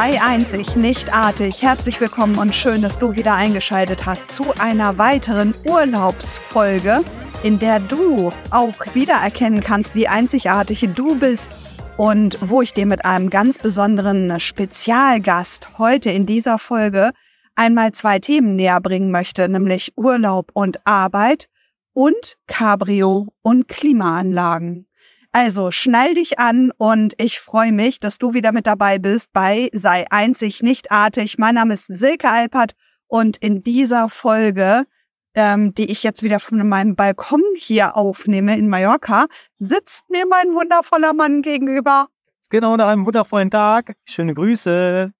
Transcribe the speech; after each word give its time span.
Sei 0.00 0.22
einzig, 0.22 0.76
nicht 0.76 1.12
artig. 1.12 1.60
Herzlich 1.60 2.00
willkommen 2.00 2.38
und 2.38 2.54
schön, 2.54 2.82
dass 2.82 3.00
du 3.00 3.16
wieder 3.16 3.34
eingeschaltet 3.34 4.06
hast 4.06 4.30
zu 4.30 4.44
einer 4.56 4.96
weiteren 4.96 5.56
Urlaubsfolge, 5.64 7.02
in 7.42 7.58
der 7.58 7.80
du 7.80 8.30
auch 8.52 8.94
wiedererkennen 8.94 9.60
kannst, 9.60 9.96
wie 9.96 10.06
einzigartig 10.06 10.88
du 10.94 11.18
bist 11.18 11.50
und 11.96 12.38
wo 12.40 12.62
ich 12.62 12.72
dir 12.72 12.86
mit 12.86 13.04
einem 13.04 13.28
ganz 13.28 13.58
besonderen 13.58 14.38
Spezialgast 14.38 15.78
heute 15.78 16.10
in 16.10 16.26
dieser 16.26 16.58
Folge 16.58 17.10
einmal 17.56 17.90
zwei 17.90 18.20
Themen 18.20 18.54
näher 18.54 18.80
bringen 18.80 19.10
möchte, 19.10 19.48
nämlich 19.48 19.94
Urlaub 19.96 20.52
und 20.54 20.78
Arbeit 20.86 21.48
und 21.92 22.36
Cabrio 22.46 23.26
und 23.42 23.66
Klimaanlagen. 23.66 24.87
Also 25.32 25.70
schnall 25.70 26.14
dich 26.14 26.38
an 26.38 26.72
und 26.78 27.14
ich 27.18 27.38
freue 27.40 27.72
mich, 27.72 28.00
dass 28.00 28.18
du 28.18 28.32
wieder 28.32 28.52
mit 28.52 28.66
dabei 28.66 28.98
bist 28.98 29.32
bei 29.32 29.68
Sei 29.72 30.06
einzig, 30.10 30.62
nicht 30.62 30.90
artig. 30.90 31.36
Mein 31.38 31.54
Name 31.54 31.74
ist 31.74 31.86
Silke 31.86 32.30
Alpert 32.30 32.72
und 33.06 33.36
in 33.36 33.62
dieser 33.62 34.08
Folge, 34.08 34.86
ähm, 35.34 35.74
die 35.74 35.90
ich 35.90 36.02
jetzt 36.02 36.22
wieder 36.22 36.40
von 36.40 36.66
meinem 36.66 36.96
Balkon 36.96 37.42
hier 37.56 37.96
aufnehme 37.96 38.56
in 38.56 38.68
Mallorca, 38.68 39.26
sitzt 39.58 40.08
mir 40.08 40.26
mein 40.26 40.54
wundervoller 40.54 41.12
Mann 41.12 41.42
gegenüber. 41.42 42.08
Genau, 42.50 42.76
nach 42.76 42.88
einem 42.88 43.04
wundervollen 43.04 43.50
Tag. 43.50 43.96
Schöne 44.06 44.32
Grüße. 44.32 45.12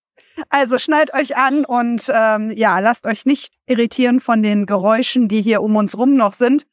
Also 0.49 0.79
schnallt 0.79 1.13
euch 1.15 1.37
an 1.37 1.65
und 1.65 2.11
ähm, 2.13 2.53
ja, 2.53 2.79
lasst 2.79 3.07
euch 3.07 3.27
nicht 3.27 3.55
irritieren 3.67 4.21
von 4.21 4.43
den 4.43 4.67
Geräuschen, 4.67 5.29
die 5.29 5.43
hier 5.43 5.63
um 5.63 5.77
uns 5.77 5.99
rum 5.99 6.15
noch 6.15 6.33
sind. 6.33 6.67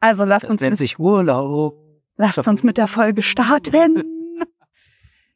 Also 0.00 0.24
lasst 0.24 0.44
das 0.44 0.50
uns. 0.50 0.60
nennt 0.60 0.78
sich 0.78 0.98
Urlaub. 0.98 1.85
Lasst 2.16 2.38
uns 2.38 2.62
mit 2.62 2.78
der 2.78 2.88
Folge 2.88 3.22
starten. 3.22 4.02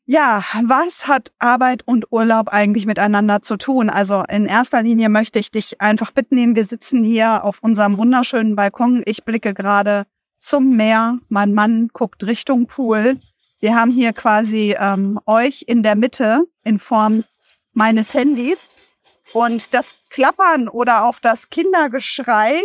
Ja, 0.07 0.43
was 0.65 1.07
hat 1.07 1.31
Arbeit 1.39 1.87
und 1.87 2.07
Urlaub 2.11 2.49
eigentlich 2.49 2.85
miteinander 2.85 3.43
zu 3.43 3.57
tun? 3.57 3.89
Also 3.89 4.25
in 4.29 4.47
erster 4.47 4.83
Linie 4.83 5.09
möchte 5.09 5.39
ich 5.39 5.53
dich 5.53 5.81
einfach 5.81 6.11
mitnehmen. 6.17 6.57
Wir 6.57 6.65
sitzen 6.65 7.05
hier 7.05 7.45
auf 7.45 7.61
unserem 7.63 7.97
wunderschönen 7.97 8.57
Balkon. 8.57 9.05
Ich 9.07 9.25
blicke 9.25 9.55
gerade 9.55 10.07
zum 10.41 10.77
Meer. 10.77 11.21
Mein 11.29 11.55
Mann 11.55 11.91
guckt 11.93 12.27
Richtung 12.27 12.67
Pool. 12.67 13.21
Wir 13.61 13.77
haben 13.77 13.93
hier 13.93 14.13
quasi 14.13 14.75
ähm, 14.77 15.21
euch 15.27 15.63
in 15.69 15.85
der 15.85 15.95
Mitte 15.95 16.43
in 16.65 16.81
Form 16.81 17.23
meines 17.73 18.13
Handys. 18.13 18.69
Und 19.33 19.73
das 19.75 19.95
Klappern 20.09 20.69
oder 20.69 21.05
auch 21.05 21.21
das 21.21 21.51
Kindergeschrei 21.51 22.65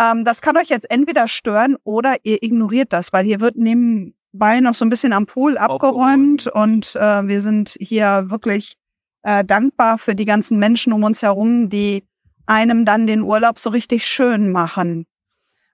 ähm, 0.00 0.24
das 0.24 0.40
kann 0.40 0.56
euch 0.56 0.68
jetzt 0.68 0.90
entweder 0.90 1.28
stören 1.28 1.76
oder 1.84 2.16
ihr 2.22 2.42
ignoriert 2.42 2.92
das, 2.92 3.12
weil 3.12 3.24
hier 3.24 3.40
wird 3.40 3.56
nebenbei 3.56 4.60
noch 4.60 4.74
so 4.74 4.84
ein 4.84 4.90
bisschen 4.90 5.12
am 5.12 5.26
Pool 5.26 5.58
abgeräumt 5.58 6.46
und 6.46 6.96
äh, 6.96 7.28
wir 7.28 7.40
sind 7.40 7.76
hier 7.78 8.30
wirklich 8.30 8.76
äh, 9.22 9.44
dankbar 9.44 9.98
für 9.98 10.14
die 10.14 10.24
ganzen 10.24 10.58
Menschen 10.58 10.92
um 10.92 11.04
uns 11.04 11.22
herum, 11.22 11.68
die 11.68 12.04
einem 12.46 12.84
dann 12.84 13.06
den 13.06 13.22
Urlaub 13.22 13.58
so 13.58 13.70
richtig 13.70 14.06
schön 14.06 14.50
machen. 14.50 15.06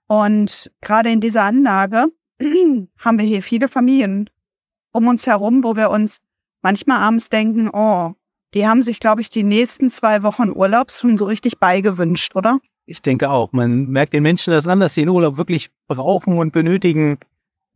Und 0.08 0.70
gerade 0.80 1.10
in 1.10 1.20
dieser 1.20 1.44
Anlage 1.44 2.06
haben 2.98 3.18
wir 3.18 3.24
hier 3.24 3.42
viele 3.42 3.68
Familien 3.68 4.28
um 4.92 5.06
uns 5.06 5.26
herum, 5.26 5.62
wo 5.62 5.76
wir 5.76 5.90
uns 5.90 6.18
manchmal 6.62 6.98
abends 6.98 7.28
denken, 7.28 7.70
oh, 7.72 8.14
die 8.54 8.66
haben 8.66 8.82
sich, 8.82 8.98
glaube 8.98 9.20
ich, 9.20 9.30
die 9.30 9.42
nächsten 9.42 9.90
zwei 9.90 10.22
Wochen 10.22 10.50
Urlaubs 10.50 11.00
schon 11.00 11.18
so 11.18 11.26
richtig 11.26 11.58
beigewünscht, 11.58 12.34
oder? 12.34 12.58
Ich 12.86 13.02
denke 13.02 13.30
auch. 13.30 13.52
Man 13.52 13.86
merkt 13.88 14.12
den 14.12 14.22
Menschen 14.22 14.52
das 14.52 14.66
an, 14.66 14.80
dass 14.80 14.94
sie 14.94 15.02
den 15.02 15.08
Urlaub 15.10 15.36
wirklich 15.36 15.70
brauchen 15.88 16.38
und 16.38 16.52
benötigen, 16.52 17.18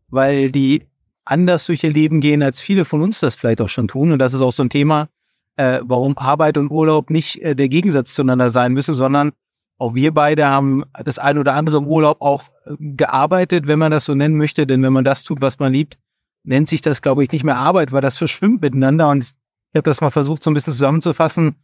weil 0.08 0.52
die 0.52 0.86
anders 1.24 1.66
durch 1.66 1.82
ihr 1.84 1.92
Leben 1.92 2.20
gehen, 2.20 2.42
als 2.42 2.60
viele 2.60 2.84
von 2.84 3.02
uns 3.02 3.20
das 3.20 3.34
vielleicht 3.34 3.60
auch 3.60 3.68
schon 3.68 3.88
tun. 3.88 4.12
Und 4.12 4.20
das 4.20 4.34
ist 4.34 4.40
auch 4.40 4.52
so 4.52 4.62
ein 4.62 4.70
Thema, 4.70 5.08
äh, 5.56 5.80
warum 5.82 6.16
Arbeit 6.16 6.58
und 6.58 6.70
Urlaub 6.70 7.10
nicht 7.10 7.42
äh, 7.42 7.54
der 7.54 7.68
Gegensatz 7.68 8.14
zueinander 8.14 8.50
sein 8.50 8.72
müssen, 8.72 8.94
sondern 8.94 9.32
auch 9.78 9.94
wir 9.94 10.12
beide 10.12 10.46
haben 10.46 10.84
das 11.04 11.18
ein 11.18 11.38
oder 11.38 11.54
andere 11.54 11.78
im 11.78 11.86
Urlaub 11.86 12.20
auch 12.20 12.44
äh, 12.66 12.74
gearbeitet, 12.78 13.66
wenn 13.66 13.78
man 13.78 13.90
das 13.90 14.04
so 14.04 14.14
nennen 14.14 14.36
möchte. 14.36 14.66
Denn 14.66 14.82
wenn 14.82 14.92
man 14.92 15.04
das 15.04 15.24
tut, 15.24 15.40
was 15.40 15.58
man 15.58 15.72
liebt, 15.72 15.98
nennt 16.44 16.68
sich 16.68 16.82
das, 16.82 17.02
glaube 17.02 17.24
ich, 17.24 17.32
nicht 17.32 17.44
mehr 17.44 17.56
Arbeit, 17.56 17.90
weil 17.90 18.00
das 18.00 18.18
verschwimmt 18.18 18.62
miteinander. 18.62 19.08
Und 19.08 19.24
ich 19.24 19.32
habe 19.74 19.82
das 19.82 20.00
mal 20.00 20.10
versucht, 20.10 20.42
so 20.42 20.50
ein 20.50 20.54
bisschen 20.54 20.72
zusammenzufassen. 20.72 21.56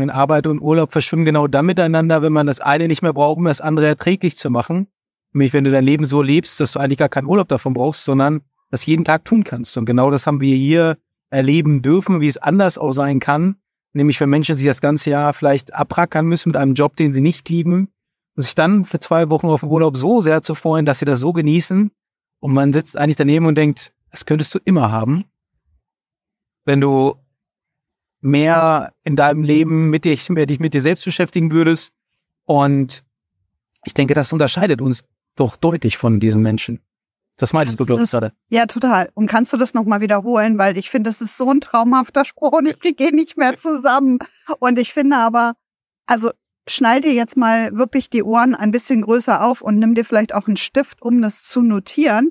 Und 0.00 0.10
Arbeit 0.10 0.46
und 0.46 0.60
Urlaub 0.60 0.92
verschwimmen 0.92 1.24
genau 1.24 1.46
dann 1.46 1.66
miteinander, 1.66 2.22
wenn 2.22 2.32
man 2.32 2.46
das 2.46 2.60
eine 2.60 2.88
nicht 2.88 3.02
mehr 3.02 3.12
braucht, 3.12 3.38
um 3.38 3.44
das 3.44 3.60
andere 3.60 3.86
erträglich 3.86 4.36
zu 4.36 4.50
machen. 4.50 4.88
Nämlich, 5.32 5.52
wenn 5.52 5.64
du 5.64 5.70
dein 5.70 5.84
Leben 5.84 6.04
so 6.04 6.22
lebst, 6.22 6.60
dass 6.60 6.72
du 6.72 6.78
eigentlich 6.78 6.98
gar 6.98 7.08
keinen 7.08 7.26
Urlaub 7.26 7.48
davon 7.48 7.74
brauchst, 7.74 8.04
sondern 8.04 8.42
das 8.70 8.86
jeden 8.86 9.04
Tag 9.04 9.24
tun 9.24 9.44
kannst. 9.44 9.76
Und 9.76 9.84
genau 9.84 10.10
das 10.10 10.26
haben 10.26 10.40
wir 10.40 10.56
hier 10.56 10.98
erleben 11.30 11.82
dürfen, 11.82 12.20
wie 12.20 12.28
es 12.28 12.38
anders 12.38 12.78
auch 12.78 12.92
sein 12.92 13.20
kann. 13.20 13.56
Nämlich, 13.92 14.20
wenn 14.20 14.30
Menschen 14.30 14.56
sich 14.56 14.66
das 14.66 14.80
ganze 14.80 15.10
Jahr 15.10 15.32
vielleicht 15.32 15.74
abrackern 15.74 16.26
müssen 16.26 16.50
mit 16.50 16.56
einem 16.56 16.74
Job, 16.74 16.96
den 16.96 17.12
sie 17.12 17.20
nicht 17.20 17.48
lieben, 17.48 17.88
und 18.34 18.42
sich 18.42 18.54
dann 18.54 18.84
für 18.84 18.98
zwei 18.98 19.28
Wochen 19.28 19.48
auf 19.48 19.60
den 19.60 19.68
Urlaub 19.68 19.96
so 19.96 20.22
sehr 20.22 20.40
zu 20.40 20.54
freuen, 20.54 20.86
dass 20.86 20.98
sie 20.98 21.04
das 21.04 21.20
so 21.20 21.32
genießen. 21.32 21.90
Und 22.40 22.54
man 22.54 22.72
sitzt 22.72 22.96
eigentlich 22.96 23.16
daneben 23.16 23.46
und 23.46 23.56
denkt, 23.56 23.92
das 24.10 24.24
könntest 24.24 24.54
du 24.54 24.58
immer 24.64 24.90
haben. 24.90 25.24
Wenn 26.64 26.80
du 26.80 27.14
mehr 28.22 28.94
in 29.02 29.16
deinem 29.16 29.42
Leben 29.42 29.90
mit 29.90 30.04
dich, 30.04 30.30
mehr 30.30 30.46
dich 30.46 30.60
mit 30.60 30.72
dir 30.72 30.80
selbst 30.80 31.04
beschäftigen 31.04 31.50
würdest. 31.50 31.92
Und 32.44 33.04
ich 33.84 33.92
denke, 33.94 34.14
das 34.14 34.32
unterscheidet 34.32 34.80
uns 34.80 35.04
doch 35.36 35.56
deutlich 35.56 35.98
von 35.98 36.20
diesen 36.20 36.40
Menschen. 36.40 36.80
Das 37.36 37.52
meintest 37.52 37.80
du, 37.80 37.86
glaube 37.86 38.02
ich, 38.02 38.10
gerade. 38.10 38.32
Ja, 38.50 38.66
total. 38.66 39.10
Und 39.14 39.26
kannst 39.26 39.52
du 39.52 39.56
das 39.56 39.74
nochmal 39.74 40.00
wiederholen? 40.00 40.58
Weil 40.58 40.78
ich 40.78 40.90
finde, 40.90 41.10
das 41.10 41.20
ist 41.20 41.36
so 41.36 41.50
ein 41.50 41.60
traumhafter 41.60 42.24
Spruch 42.24 42.52
und 42.52 42.66
ich 42.66 42.96
gehe 42.96 43.14
nicht 43.14 43.36
mehr 43.36 43.56
zusammen. 43.56 44.18
Und 44.60 44.78
ich 44.78 44.92
finde 44.92 45.16
aber, 45.16 45.54
also 46.06 46.30
schnall 46.68 47.00
dir 47.00 47.14
jetzt 47.14 47.36
mal 47.36 47.76
wirklich 47.76 48.10
die 48.10 48.22
Ohren 48.22 48.54
ein 48.54 48.70
bisschen 48.70 49.02
größer 49.02 49.42
auf 49.42 49.62
und 49.62 49.78
nimm 49.78 49.94
dir 49.94 50.04
vielleicht 50.04 50.34
auch 50.34 50.46
einen 50.46 50.56
Stift, 50.56 51.02
um 51.02 51.22
das 51.22 51.42
zu 51.42 51.62
notieren. 51.62 52.30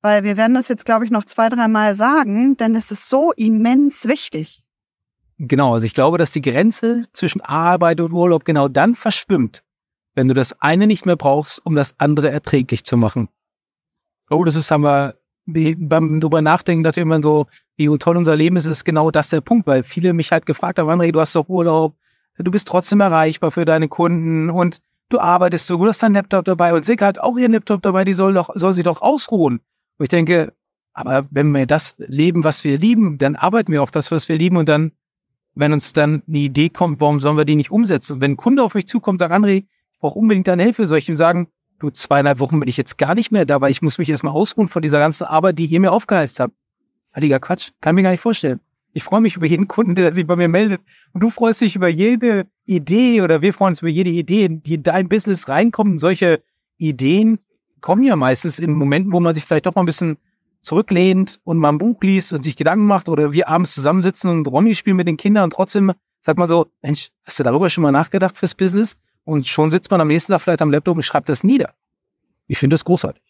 Weil 0.00 0.22
wir 0.22 0.36
werden 0.36 0.54
das 0.54 0.68
jetzt, 0.68 0.84
glaube 0.84 1.04
ich, 1.04 1.10
noch 1.10 1.24
zwei, 1.24 1.48
dreimal 1.48 1.96
sagen, 1.96 2.56
denn 2.56 2.76
es 2.76 2.90
ist 2.92 3.08
so 3.08 3.32
immens 3.32 4.06
wichtig. 4.06 4.64
Genau, 5.38 5.74
also 5.74 5.86
ich 5.86 5.94
glaube, 5.94 6.18
dass 6.18 6.32
die 6.32 6.42
Grenze 6.42 7.06
zwischen 7.12 7.40
Arbeit 7.40 8.00
und 8.00 8.12
Urlaub 8.12 8.44
genau 8.44 8.66
dann 8.68 8.94
verschwimmt, 8.94 9.62
wenn 10.14 10.26
du 10.26 10.34
das 10.34 10.60
eine 10.60 10.86
nicht 10.88 11.06
mehr 11.06 11.16
brauchst, 11.16 11.64
um 11.64 11.76
das 11.76 11.94
andere 11.98 12.30
erträglich 12.30 12.84
zu 12.84 12.96
machen. 12.96 13.28
Oh, 14.30 14.44
das 14.44 14.56
ist, 14.56 14.70
haben 14.70 14.82
wir 14.82 15.14
beim 15.46 16.20
drüber 16.20 16.42
nachdenken, 16.42 16.82
dass 16.82 16.96
immer 16.96 17.22
so, 17.22 17.46
wie 17.76 17.86
toll 17.98 18.16
unser 18.16 18.36
Leben 18.36 18.56
ist, 18.56 18.64
ist 18.64 18.84
genau 18.84 19.10
das 19.10 19.30
der 19.30 19.40
Punkt, 19.40 19.66
weil 19.66 19.82
viele 19.82 20.12
mich 20.12 20.32
halt 20.32 20.44
gefragt 20.44 20.78
haben, 20.78 20.90
André, 20.90 21.12
du 21.12 21.20
hast 21.20 21.36
doch 21.36 21.48
Urlaub, 21.48 21.96
du 22.36 22.50
bist 22.50 22.68
trotzdem 22.68 23.00
erreichbar 23.00 23.52
für 23.52 23.64
deine 23.64 23.88
Kunden 23.88 24.50
und 24.50 24.82
du 25.08 25.20
arbeitest 25.20 25.68
so, 25.68 25.76
du 25.76 25.86
hast 25.86 26.02
dein 26.02 26.14
Laptop 26.14 26.44
dabei 26.44 26.74
und 26.74 26.84
Silke 26.84 27.06
hat 27.06 27.18
auch 27.20 27.36
ihren 27.38 27.52
Laptop 27.52 27.80
dabei, 27.82 28.04
die 28.04 28.12
soll 28.12 28.34
doch, 28.34 28.50
soll 28.54 28.72
sich 28.72 28.84
doch 28.84 29.00
ausruhen. 29.00 29.60
Und 29.98 30.02
ich 30.02 30.08
denke, 30.08 30.52
aber 30.92 31.26
wenn 31.30 31.52
wir 31.52 31.64
das 31.64 31.94
leben, 31.98 32.44
was 32.44 32.64
wir 32.64 32.76
lieben, 32.76 33.18
dann 33.18 33.36
arbeiten 33.36 33.72
wir 33.72 33.82
auf 33.82 33.92
das, 33.92 34.10
was 34.10 34.28
wir 34.28 34.36
lieben 34.36 34.56
und 34.56 34.68
dann 34.68 34.92
wenn 35.58 35.72
uns 35.72 35.92
dann 35.92 36.22
eine 36.28 36.38
Idee 36.38 36.68
kommt, 36.68 37.00
warum 37.00 37.18
sollen 37.18 37.36
wir 37.36 37.44
die 37.44 37.56
nicht 37.56 37.72
umsetzen? 37.72 38.14
Und 38.14 38.20
wenn 38.20 38.32
ein 38.32 38.36
Kunde 38.36 38.62
auf 38.62 38.74
mich 38.74 38.86
zukommt, 38.86 39.18
sagt, 39.18 39.34
André, 39.34 39.64
ich 39.92 39.98
brauche 39.98 40.16
unbedingt 40.16 40.46
deine 40.46 40.62
Hilfe, 40.62 40.86
soll 40.86 40.98
ich 40.98 41.08
ihm 41.08 41.16
sagen, 41.16 41.48
du, 41.80 41.90
zweieinhalb 41.90 42.38
Wochen 42.38 42.60
bin 42.60 42.68
ich 42.68 42.76
jetzt 42.76 42.96
gar 42.96 43.16
nicht 43.16 43.32
mehr 43.32 43.44
da, 43.44 43.60
weil 43.60 43.72
ich 43.72 43.82
muss 43.82 43.98
mich 43.98 44.08
erstmal 44.08 44.34
ausruhen 44.34 44.68
von 44.68 44.82
dieser 44.82 45.00
ganzen 45.00 45.24
Arbeit, 45.24 45.58
die 45.58 45.66
ihr 45.66 45.80
mir 45.80 45.90
aufgeheizt 45.90 46.38
habt. 46.38 46.54
Heiliger 47.14 47.40
Quatsch, 47.40 47.70
kann 47.80 47.96
mir 47.96 48.04
gar 48.04 48.12
nicht 48.12 48.20
vorstellen. 48.20 48.60
Ich 48.92 49.02
freue 49.02 49.20
mich 49.20 49.34
über 49.34 49.46
jeden 49.46 49.66
Kunden, 49.66 49.96
der 49.96 50.14
sich 50.14 50.26
bei 50.28 50.36
mir 50.36 50.48
meldet. 50.48 50.80
Und 51.12 51.22
du 51.24 51.30
freust 51.30 51.60
dich 51.60 51.74
über 51.74 51.88
jede 51.88 52.46
Idee 52.64 53.20
oder 53.20 53.42
wir 53.42 53.52
freuen 53.52 53.72
uns 53.72 53.80
über 53.80 53.90
jede 53.90 54.10
Idee, 54.10 54.48
die 54.48 54.74
in 54.74 54.84
dein 54.84 55.08
Business 55.08 55.48
reinkommt. 55.48 55.90
Und 55.90 55.98
solche 55.98 56.40
Ideen 56.76 57.40
kommen 57.80 58.04
ja 58.04 58.14
meistens 58.14 58.60
in 58.60 58.74
Momenten, 58.74 59.12
wo 59.12 59.18
man 59.18 59.34
sich 59.34 59.44
vielleicht 59.44 59.66
doch 59.66 59.74
mal 59.74 59.82
ein 59.82 59.86
bisschen 59.86 60.18
zurücklehnt 60.62 61.40
und 61.44 61.58
mal 61.58 61.70
ein 61.70 61.78
Buch 61.78 61.98
liest 62.02 62.32
und 62.32 62.42
sich 62.42 62.56
Gedanken 62.56 62.86
macht 62.86 63.08
oder 63.08 63.32
wir 63.32 63.48
abends 63.48 63.74
zusammensitzen 63.74 64.30
und 64.30 64.46
Romy 64.46 64.74
spielen 64.74 64.96
mit 64.96 65.08
den 65.08 65.16
Kindern 65.16 65.44
und 65.44 65.52
trotzdem 65.52 65.92
sagt 66.20 66.38
man 66.38 66.48
so, 66.48 66.66
Mensch, 66.82 67.10
hast 67.24 67.38
du 67.38 67.44
darüber 67.44 67.70
schon 67.70 67.82
mal 67.82 67.92
nachgedacht 67.92 68.36
fürs 68.36 68.54
Business? 68.54 68.96
Und 69.24 69.46
schon 69.46 69.70
sitzt 69.70 69.90
man 69.90 70.00
am 70.00 70.08
nächsten 70.08 70.32
Tag 70.32 70.40
vielleicht 70.40 70.62
am 70.62 70.70
Laptop 70.70 70.96
und 70.96 71.02
schreibt 71.02 71.28
das 71.28 71.44
nieder. 71.44 71.74
Ich 72.46 72.58
finde 72.58 72.74
das 72.74 72.84
großartig. 72.84 73.22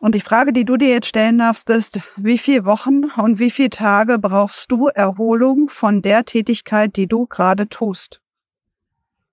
Und 0.00 0.14
die 0.14 0.20
Frage, 0.20 0.52
die 0.52 0.64
du 0.64 0.76
dir 0.76 0.90
jetzt 0.90 1.08
stellen 1.08 1.38
darfst, 1.38 1.68
ist, 1.70 2.00
wie 2.16 2.38
viele 2.38 2.64
Wochen 2.64 3.06
und 3.16 3.40
wie 3.40 3.50
viele 3.50 3.70
Tage 3.70 4.18
brauchst 4.20 4.70
du 4.70 4.86
Erholung 4.86 5.68
von 5.68 6.02
der 6.02 6.24
Tätigkeit, 6.24 6.94
die 6.94 7.08
du 7.08 7.26
gerade 7.26 7.68
tust? 7.68 8.20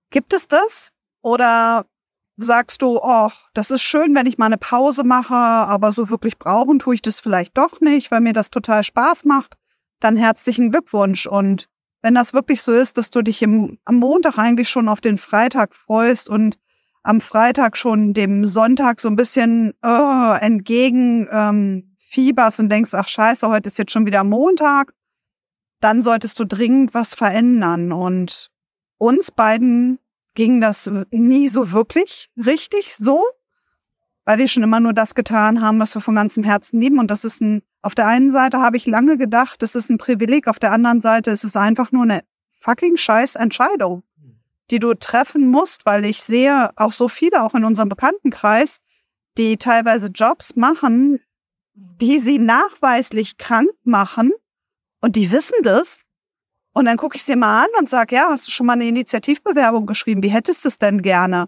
Gibt 0.10 0.34
es 0.34 0.48
das? 0.48 0.92
Oder 1.22 1.86
sagst 2.38 2.82
du, 2.82 3.00
oh, 3.02 3.30
das 3.54 3.72
ist 3.72 3.82
schön, 3.82 4.14
wenn 4.16 4.26
ich 4.26 4.38
mal 4.38 4.48
eine 4.48 4.58
Pause 4.58 5.04
mache, 5.04 5.34
aber 5.34 5.94
so 5.94 6.10
wirklich 6.10 6.38
brauchen 6.38 6.80
tue 6.80 6.96
ich 6.96 7.02
das 7.02 7.20
vielleicht 7.20 7.58
doch 7.58 7.80
nicht, 7.82 8.12
weil 8.12 8.22
mir 8.22 8.34
das 8.34 8.50
total 8.50 8.84
Spaß 8.84 9.26
macht, 9.26 9.58
dann 10.00 10.18
herzlichen 10.18 10.72
Glückwunsch. 10.72 11.26
Und 11.26 11.68
wenn 12.02 12.16
das 12.16 12.34
wirklich 12.34 12.62
so 12.62 12.74
ist, 12.74 12.98
dass 12.98 13.10
du 13.10 13.22
dich 13.22 13.42
im, 13.42 13.80
am 13.86 13.96
Montag 13.96 14.38
eigentlich 14.38 14.70
schon 14.70 14.90
auf 14.90 15.02
den 15.02 15.18
Freitag 15.18 15.76
freust 15.76 16.30
und 16.30 16.58
am 17.04 17.22
Freitag 17.22 17.78
schon 17.78 18.14
dem 18.14 18.46
Sonntag 18.46 19.00
so 19.00 19.08
ein 19.08 19.16
bisschen 19.16 19.74
oh, 19.84 20.36
entgegen 20.40 21.28
ähm, 21.32 21.96
fieberst 22.00 22.60
und 22.60 22.70
denkst, 22.70 22.94
ach 22.94 23.08
scheiße, 23.08 23.48
heute 23.48 23.68
ist 23.68 23.78
jetzt 23.78 23.92
schon 23.92 24.06
wieder 24.06 24.24
Montag, 24.24 24.94
dann 25.82 26.02
solltest 26.02 26.40
du 26.40 26.46
dringend 26.46 26.94
was 26.94 27.14
verändern. 27.14 27.92
Und 27.92 28.50
uns 28.98 29.32
beiden 29.32 30.00
ging 30.36 30.62
das 30.62 30.90
nie 31.12 31.48
so 31.48 31.72
wirklich 31.72 32.30
richtig 32.38 32.96
so, 32.96 33.24
weil 34.26 34.38
wir 34.38 34.48
schon 34.48 34.64
immer 34.64 34.80
nur 34.80 34.94
das 34.94 35.16
getan 35.16 35.62
haben, 35.62 35.80
was 35.80 35.96
wir 35.96 36.02
von 36.02 36.16
ganzem 36.16 36.44
Herzen 36.44 36.80
lieben. 36.80 37.00
Und 37.00 37.10
das 37.10 37.24
ist 37.24 37.42
ein, 37.42 37.64
auf 37.82 37.96
der 37.96 38.08
einen 38.08 38.32
Seite 38.32 38.60
habe 38.60 38.78
ich 38.78 38.86
lange 38.86 39.18
gedacht, 39.18 39.62
das 39.62 39.76
ist 39.76 39.90
ein 39.90 39.98
Privileg, 39.98 40.48
auf 40.48 40.60
der 40.60 40.72
anderen 40.72 41.02
Seite 41.02 41.32
ist 41.32 41.44
es 41.44 41.56
einfach 41.56 41.92
nur 41.92 42.04
eine 42.04 42.22
fucking 42.60 42.98
scheiß 42.98 43.36
Entscheidung, 43.36 44.04
die 44.72 44.80
du 44.80 44.94
treffen 44.96 45.48
musst, 45.48 45.86
weil 45.86 46.06
ich 46.06 46.24
sehe 46.24 46.72
auch 46.76 46.92
so 46.92 47.08
viele, 47.08 47.44
auch 47.44 47.54
in 47.54 47.64
unserem 47.64 47.90
Bekanntenkreis, 47.90 48.80
die 49.38 49.58
teilweise 49.58 50.08
Jobs 50.08 50.56
machen, 50.56 51.20
die 51.76 52.20
sie 52.20 52.40
nachweislich 52.40 53.38
krank 53.38 53.70
machen 53.84 54.32
und 55.02 55.16
die 55.16 55.32
wissen 55.32 55.58
das. 55.64 56.05
Und 56.78 56.86
dann 56.86 56.98
gucke 56.98 57.16
ich 57.16 57.24
sie 57.24 57.38
mal 57.38 57.64
an 57.64 57.70
und 57.80 57.90
sage, 57.90 58.16
ja, 58.16 58.28
hast 58.30 58.48
du 58.48 58.52
schon 58.52 58.66
mal 58.66 58.74
eine 58.74 58.86
Initiativbewerbung 58.86 59.86
geschrieben? 59.86 60.22
Wie 60.24 60.30
hättest 60.30 60.66
du 60.66 60.68
es 60.68 60.78
denn 60.78 61.02
gerne? 61.02 61.48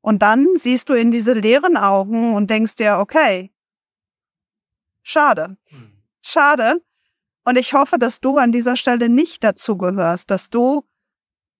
Und 0.00 0.22
dann 0.22 0.46
siehst 0.54 0.88
du 0.88 0.94
in 0.94 1.10
diese 1.10 1.32
leeren 1.32 1.76
Augen 1.76 2.34
und 2.34 2.48
denkst 2.48 2.76
dir, 2.76 2.98
okay, 2.98 3.50
schade, 5.02 5.56
schade. 6.22 6.80
Und 7.44 7.58
ich 7.58 7.72
hoffe, 7.72 7.98
dass 7.98 8.20
du 8.20 8.38
an 8.38 8.52
dieser 8.52 8.76
Stelle 8.76 9.08
nicht 9.08 9.42
dazu 9.42 9.76
gehörst, 9.76 10.30
dass 10.30 10.50
du 10.50 10.84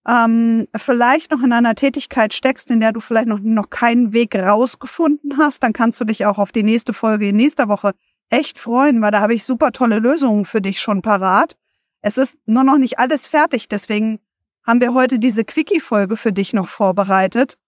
ähm, 0.06 0.68
vielleicht 0.76 1.32
noch 1.32 1.42
in 1.42 1.52
einer 1.52 1.74
Tätigkeit 1.74 2.32
steckst, 2.32 2.70
in 2.70 2.78
der 2.78 2.92
du 2.92 3.00
vielleicht 3.00 3.26
noch, 3.26 3.40
noch 3.40 3.70
keinen 3.70 4.12
Weg 4.12 4.36
rausgefunden 4.36 5.36
hast, 5.36 5.64
dann 5.64 5.72
kannst 5.72 6.00
du 6.00 6.04
dich 6.04 6.26
auch 6.26 6.38
auf 6.38 6.52
die 6.52 6.62
nächste 6.62 6.92
Folge 6.92 7.30
in 7.30 7.36
nächster 7.36 7.68
Woche 7.68 7.92
echt 8.30 8.56
freuen, 8.56 9.02
weil 9.02 9.10
da 9.10 9.20
habe 9.20 9.34
ich 9.34 9.42
super 9.42 9.72
tolle 9.72 9.98
Lösungen 9.98 10.44
für 10.44 10.60
dich 10.60 10.80
schon 10.80 11.02
parat. 11.02 11.56
Es 12.08 12.16
ist 12.16 12.38
nur 12.46 12.64
noch 12.64 12.78
nicht 12.78 12.98
alles 12.98 13.26
fertig, 13.26 13.68
deswegen 13.68 14.18
haben 14.66 14.80
wir 14.80 14.94
heute 14.94 15.18
diese 15.18 15.44
Quickie-Folge 15.44 16.16
für 16.16 16.32
dich 16.32 16.54
noch 16.54 16.66
vorbereitet, 16.66 17.58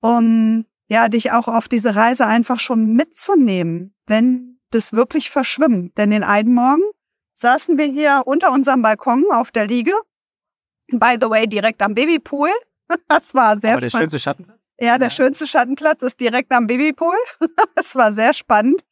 um 0.00 0.64
ja 0.86 1.08
dich 1.08 1.32
auch 1.32 1.48
auf 1.48 1.66
diese 1.66 1.96
Reise 1.96 2.24
einfach 2.24 2.60
schon 2.60 2.92
mitzunehmen, 2.92 3.92
wenn 4.06 4.60
das 4.70 4.92
wirklich 4.92 5.30
verschwimmt. 5.30 5.98
Denn 5.98 6.10
den 6.10 6.22
einen 6.22 6.54
Morgen 6.54 6.84
saßen 7.34 7.76
wir 7.76 7.86
hier 7.86 8.22
unter 8.24 8.52
unserem 8.52 8.82
Balkon 8.82 9.24
auf 9.32 9.50
der 9.50 9.66
Liege 9.66 9.94
By 10.92 11.16
the 11.20 11.28
way, 11.28 11.48
direkt 11.48 11.82
am 11.82 11.94
Babypool. 11.94 12.50
Das 13.08 13.34
war 13.34 13.58
sehr 13.58 13.72
Aber 13.72 13.80
der 13.80 13.90
schönste 13.90 14.18
Schattenplatz? 14.20 14.58
Ja, 14.78 14.98
der 14.98 15.08
ja. 15.08 15.10
schönste 15.10 15.46
Schattenplatz 15.46 16.02
ist 16.02 16.20
direkt 16.20 16.52
am 16.52 16.68
Babypool. 16.68 17.16
Das 17.74 17.96
war 17.96 18.12
sehr 18.12 18.32
spannend. 18.32 18.84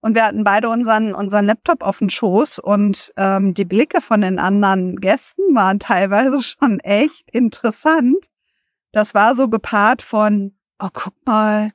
Und 0.00 0.14
wir 0.14 0.24
hatten 0.24 0.44
beide 0.44 0.68
unseren, 0.68 1.14
unseren 1.14 1.46
Laptop 1.46 1.82
auf 1.82 1.98
dem 1.98 2.08
Schoß 2.08 2.60
und 2.60 3.12
ähm, 3.16 3.54
die 3.54 3.64
Blicke 3.64 4.00
von 4.00 4.20
den 4.20 4.38
anderen 4.38 5.00
Gästen 5.00 5.54
waren 5.54 5.80
teilweise 5.80 6.40
schon 6.60 6.80
echt 6.80 7.28
interessant. 7.32 8.16
Das 8.92 9.14
war 9.14 9.34
so 9.34 9.48
gepaart 9.48 10.02
von, 10.02 10.52
oh, 10.78 10.88
guck 10.92 11.14
mal, 11.26 11.72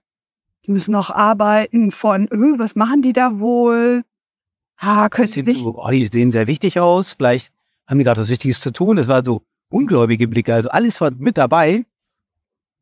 die 0.66 0.72
müssen 0.72 0.92
noch 0.92 1.10
arbeiten, 1.10 1.92
von, 1.92 2.28
öh, 2.32 2.58
was 2.58 2.76
machen 2.76 3.02
die 3.02 3.14
da 3.14 3.40
wohl? 3.40 4.04
Ha, 4.78 5.10
können 5.10 5.28
sie 5.28 5.42
sich... 5.42 5.58
So, 5.58 5.76
oh, 5.78 5.90
die 5.90 6.08
sehen 6.08 6.32
sehr 6.32 6.48
wichtig 6.48 6.80
aus, 6.80 7.14
vielleicht 7.14 7.54
haben 7.88 7.98
die 7.98 8.06
gerade 8.06 8.22
was 8.22 8.30
Wichtiges 8.30 8.62
zu 8.62 8.72
tun. 8.72 8.98
Es 8.98 9.08
war 9.10 9.24
so, 9.26 9.44
ungläubige 9.74 10.28
Blicke. 10.28 10.54
Also 10.54 10.70
alles 10.70 11.02
war 11.02 11.12
mit 11.12 11.38
dabei. 11.38 11.86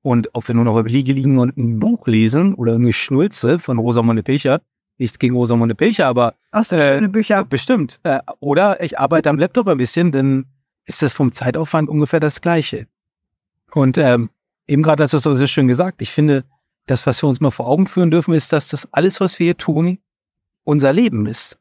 Und 0.03 0.29
ob 0.33 0.47
wir 0.47 0.55
nur 0.55 0.65
noch 0.65 0.77
über 0.77 0.89
Liege 0.89 1.13
liegen 1.13 1.39
und 1.39 1.57
ein 1.57 1.79
Buch 1.79 2.07
lesen 2.07 2.53
oder 2.55 2.73
irgendwie 2.73 2.93
Schnulze 2.93 3.59
von 3.59 3.77
Rosamunde 3.77 4.23
Pilcher. 4.23 4.61
Nichts 5.01 5.18
gegen 5.18 5.36
Rosamunde 5.36 5.74
Pilcher, 5.74 6.06
aber 6.06 6.36
Ach, 6.51 6.63
so 6.63 6.75
äh, 6.75 6.94
schöne 6.94 7.09
Bücher. 7.09 7.44
bestimmt. 7.44 8.00
Äh, 8.03 8.19
oder 8.39 8.83
ich 8.83 9.00
arbeite 9.00 9.31
am 9.31 9.39
Laptop 9.39 9.68
ein 9.68 9.77
bisschen, 9.77 10.12
dann 10.12 10.45
ist 10.86 11.01
das 11.01 11.12
vom 11.12 11.31
Zeitaufwand 11.31 11.89
ungefähr 11.89 12.19
das 12.19 12.39
Gleiche. 12.39 12.86
Und 13.74 13.98
ähm, 13.98 14.30
eben 14.68 14.83
gerade 14.83 15.01
hast 15.01 15.13
du 15.13 15.18
es 15.18 15.24
so 15.24 15.33
sehr 15.33 15.48
schön 15.48 15.68
gesagt. 15.68 16.03
Ich 16.03 16.12
finde, 16.12 16.44
das, 16.86 17.07
was 17.07 17.24
wir 17.24 17.30
uns 17.30 17.39
mal 17.39 17.50
vor 17.50 17.65
Augen 17.65 17.88
führen 17.88 18.12
dürfen, 18.12 18.36
ist, 18.36 18.53
dass 18.53 18.68
das 18.68 18.88
alles, 18.94 19.19
was 19.19 19.39
wir 19.39 19.45
hier 19.45 19.57
tun, 19.57 19.98
unser 20.65 20.94
Leben 20.94 21.25
ist. 21.25 21.57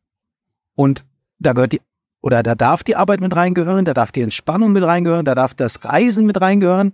Und 0.75 1.07
da 1.39 1.55
gehört 1.55 1.73
die 1.73 1.81
oder 2.21 2.43
da 2.43 2.55
darf 2.55 2.85
die 2.85 2.97
Arbeit 2.97 3.23
mit 3.23 3.35
reingehören, 3.35 3.87
da 3.87 3.95
darf 3.95 4.13
die 4.13 4.21
Entspannung 4.21 4.73
mit 4.73 4.83
reingehören, 4.83 5.25
da 5.25 5.35
darf 5.35 5.55
das 5.55 5.83
Reisen 5.83 6.27
mit 6.27 6.39
reingehören. 6.39 6.93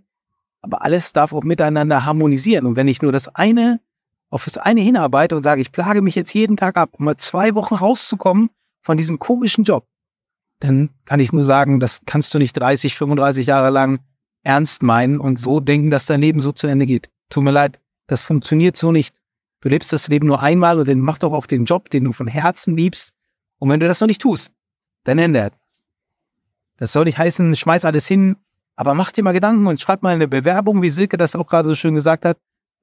Aber 0.62 0.82
alles 0.82 1.12
darf 1.12 1.32
auch 1.32 1.42
miteinander 1.42 2.04
harmonisieren. 2.04 2.66
Und 2.66 2.76
wenn 2.76 2.86
ich 2.86 3.02
nur 3.02 3.10
das 3.10 3.26
eine 3.34 3.80
auf 4.30 4.44
das 4.44 4.58
eine 4.58 4.80
hinarbeite 4.80 5.36
und 5.36 5.42
sage, 5.42 5.60
ich 5.60 5.72
plage 5.72 6.02
mich 6.02 6.14
jetzt 6.14 6.34
jeden 6.34 6.56
Tag 6.56 6.76
ab, 6.76 6.90
um 6.98 7.04
mal 7.04 7.16
zwei 7.16 7.54
Wochen 7.54 7.74
rauszukommen 7.74 8.50
von 8.82 8.96
diesem 8.96 9.18
komischen 9.18 9.64
Job, 9.64 9.86
dann 10.60 10.90
kann 11.04 11.20
ich 11.20 11.32
nur 11.32 11.44
sagen, 11.44 11.80
das 11.80 12.00
kannst 12.06 12.32
du 12.34 12.38
nicht 12.38 12.54
30, 12.54 12.94
35 12.94 13.46
Jahre 13.46 13.70
lang 13.70 14.00
ernst 14.42 14.82
meinen 14.82 15.20
und 15.20 15.38
so 15.38 15.60
denken, 15.60 15.90
dass 15.90 16.06
dein 16.06 16.20
Leben 16.20 16.40
so 16.40 16.52
zu 16.52 16.66
Ende 16.66 16.86
geht. 16.86 17.10
Tut 17.28 17.44
mir 17.44 17.50
leid, 17.50 17.80
das 18.06 18.22
funktioniert 18.22 18.76
so 18.76 18.92
nicht. 18.92 19.14
Du 19.60 19.68
lebst 19.68 19.92
das 19.92 20.08
Leben 20.08 20.26
nur 20.26 20.42
einmal 20.42 20.78
und 20.78 20.88
dann 20.88 21.00
mach 21.00 21.18
doch 21.18 21.32
auch 21.32 21.46
den 21.46 21.64
Job, 21.64 21.90
den 21.90 22.04
du 22.04 22.12
von 22.12 22.28
Herzen 22.28 22.76
liebst. 22.76 23.12
Und 23.58 23.70
wenn 23.70 23.80
du 23.80 23.88
das 23.88 24.00
noch 24.00 24.06
nicht 24.06 24.20
tust, 24.20 24.52
dann 25.04 25.18
ändert. 25.18 25.54
Das 26.76 26.92
soll 26.92 27.04
nicht 27.04 27.18
heißen, 27.18 27.56
schmeiß 27.56 27.84
alles 27.84 28.06
hin, 28.06 28.36
aber 28.76 28.94
mach 28.94 29.10
dir 29.10 29.24
mal 29.24 29.32
Gedanken 29.32 29.66
und 29.66 29.80
schreib 29.80 30.02
mal 30.02 30.14
eine 30.14 30.28
Bewerbung, 30.28 30.82
wie 30.82 30.90
Silke 30.90 31.16
das 31.16 31.34
auch 31.34 31.46
gerade 31.46 31.68
so 31.68 31.74
schön 31.74 31.94
gesagt 31.94 32.24
hat, 32.24 32.38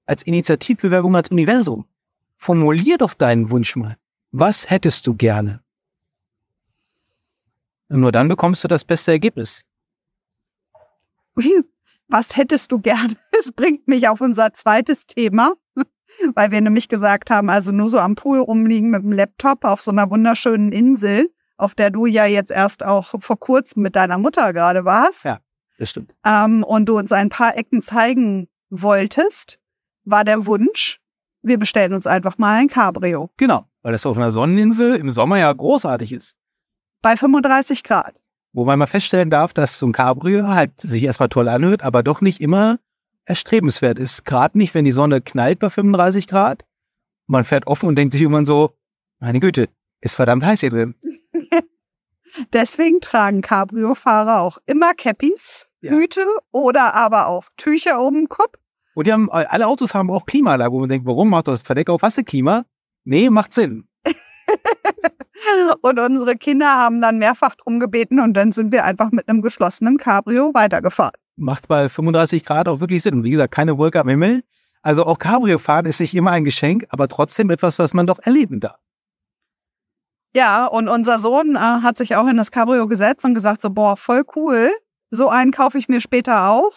als 0.06 0.24
Initiativbewerbung 0.24 1.16
als 1.16 1.30
Universum. 1.30 1.86
Formulier 2.36 2.98
doch 2.98 3.14
deinen 3.14 3.50
Wunsch 3.50 3.76
mal. 3.76 3.98
Was 4.32 4.70
hättest 4.70 5.08
du 5.08 5.16
gerne? 5.16 5.62
Und 7.90 8.02
nur 8.02 8.12
dann 8.12 8.28
bekommst 8.28 8.64
du 8.64 8.68
das 8.68 8.84
beste 8.84 9.12
Ergebnis. 9.12 9.64
Was 12.08 12.36
hättest 12.36 12.72
du 12.72 12.80
gerne? 12.80 13.16
Es 13.40 13.52
bringt 13.52 13.88
mich 13.88 14.08
auf 14.08 14.22
unser 14.22 14.54
zweites 14.54 15.06
Thema, 15.06 15.54
weil 16.36 16.52
wir 16.52 16.62
nämlich 16.62 16.88
gesagt 16.88 17.30
haben, 17.30 17.50
also 17.50 17.72
nur 17.72 17.90
so 17.90 18.00
am 18.00 18.16
Pool 18.16 18.40
rumliegen 18.40 18.90
mit 18.90 19.04
dem 19.04 19.12
Laptop 19.12 19.66
auf 19.66 19.82
so 19.82 19.92
einer 19.92 20.10
wunderschönen 20.10 20.72
Insel 20.72 21.30
auf 21.58 21.76
der 21.76 21.90
du 21.90 22.06
ja 22.06 22.26
jetzt 22.26 22.52
erst 22.52 22.84
auch 22.84 23.16
vor 23.20 23.40
kurzem 23.40 23.84
mit 23.84 23.96
deiner 23.96 24.18
Mutter 24.18 24.54
gerade 24.54 24.86
warst. 24.86 25.24
Ja, 25.24 25.40
das 25.78 25.90
stimmt. 25.90 26.16
Ähm, 26.26 26.64
und 26.64 26.86
du 26.88 26.98
uns 26.98 27.12
ein 27.12 27.30
paar 27.30 27.58
Ecken 27.58 27.82
zeigen 27.82 28.50
wolltest, 28.70 29.60
war 30.06 30.24
der 30.24 30.46
Wunsch, 30.46 31.00
wir 31.42 31.58
bestellen 31.58 31.94
uns 31.94 32.08
einfach 32.08 32.38
mal 32.38 32.56
ein 32.56 32.70
Cabrio. 32.70 33.30
Genau, 33.38 33.66
weil 33.82 33.92
das 33.92 34.06
auf 34.06 34.18
einer 34.18 34.32
Sonneninsel 34.32 34.96
im 34.96 35.12
Sommer 35.12 35.38
ja 35.38 35.52
großartig 35.52 36.12
ist. 36.12 36.36
Bei 37.02 37.18
35 37.18 37.84
Grad. 37.84 38.16
Wobei 38.54 38.78
man 38.78 38.88
feststellen 38.88 39.30
darf, 39.30 39.54
dass 39.54 39.80
so 39.80 39.88
ein 39.88 39.92
Cabrio 39.92 40.48
halt 40.48 40.80
sich 40.80 41.04
erstmal 41.04 41.30
toll 41.30 41.50
anhört, 41.50 41.84
aber 41.84 42.04
doch 42.04 42.22
nicht 42.22 42.40
immer 42.40 42.80
erstrebenswert 43.26 43.98
ist. 43.98 44.26
Gerade 44.26 44.58
nicht, 44.58 44.74
wenn 44.74 44.86
die 44.86 44.92
Sonne 44.92 45.22
knallt 45.22 45.60
bei 45.60 45.70
35 45.70 46.28
Grad. 46.28 46.64
Man 47.26 47.46
fährt 47.46 47.68
offen 47.68 47.90
und 47.90 47.96
denkt 47.96 48.14
sich 48.14 48.22
irgendwann 48.22 48.46
so, 48.46 48.78
meine 49.20 49.40
Güte, 49.40 49.70
ist 50.02 50.16
verdammt 50.16 50.46
heiß 50.46 50.60
hier 50.60 50.70
drin. 50.70 50.96
Deswegen 52.54 53.00
tragen 53.00 53.42
Cabrio-Fahrer 53.42 54.42
auch 54.42 54.58
immer 54.66 54.94
Cappies, 54.94 55.68
ja. 55.82 55.92
Hüte 55.92 56.26
oder 56.52 56.96
aber 56.96 57.28
auch 57.28 57.46
Tücher 57.58 58.02
um 58.02 58.14
den 58.16 58.30
Kopf. 58.30 58.58
Und 58.96 59.08
die 59.08 59.14
haben, 59.14 59.30
alle 59.32 59.68
Autos 59.68 59.94
haben 59.94 60.12
auch 60.12 60.26
Klimaanlage, 60.26 60.72
wo 60.72 60.80
man 60.80 60.90
denkt, 60.90 61.06
warum 61.08 61.30
macht 61.30 61.48
das 61.48 61.62
Verdeck 61.62 61.90
auf? 61.90 62.02
Hast 62.02 62.18
du 62.18 62.24
Klima? 62.24 62.66
Nee, 63.04 63.30
macht 63.30 63.54
Sinn. 63.54 63.88
und 65.82 66.00
unsere 66.00 66.36
Kinder 66.36 66.68
haben 66.68 67.02
dann 67.02 67.18
mehrfach 67.18 67.56
drum 67.56 67.80
gebeten 67.80 68.20
und 68.20 68.34
dann 68.34 68.52
sind 68.52 68.72
wir 68.72 68.86
einfach 68.86 69.12
mit 69.12 69.28
einem 69.28 69.42
geschlossenen 69.42 69.98
Cabrio 69.98 70.54
weitergefahren. 70.54 71.14
Macht 71.36 71.68
bei 71.68 71.90
35 71.90 72.46
Grad 72.46 72.68
auch 72.68 72.80
wirklich 72.80 73.02
Sinn. 73.02 73.24
Wie 73.24 73.32
gesagt, 73.32 73.54
keine 73.54 73.78
Wolke 73.78 74.00
am 74.00 74.08
Himmel. 74.08 74.44
Also 74.84 75.06
auch 75.06 75.18
Cabrio 75.18 75.58
fahren 75.58 75.86
ist 75.86 76.00
nicht 76.00 76.14
immer 76.14 76.32
ein 76.32 76.44
Geschenk, 76.44 76.86
aber 76.90 77.08
trotzdem 77.08 77.50
etwas, 77.50 77.80
was 77.80 77.94
man 77.94 78.06
doch 78.06 78.20
erleben 78.20 78.60
darf. 78.60 78.78
Ja, 80.36 80.66
und 80.66 80.90
unser 80.90 81.20
Sohn 81.20 81.56
äh, 81.56 81.60
hat 81.60 81.96
sich 81.98 82.16
auch 82.16 82.28
in 82.28 82.38
das 82.38 82.52
Cabrio 82.52 82.88
gesetzt 82.88 83.24
und 83.24 83.36
gesagt 83.36 83.62
so, 83.62 83.70
boah, 83.70 83.96
voll 83.96 84.24
cool. 84.36 84.72
So 85.12 85.30
einen 85.30 85.52
kaufe 85.52 85.78
ich 85.78 85.88
mir 85.88 86.02
später 86.02 86.50
auch. 86.50 86.72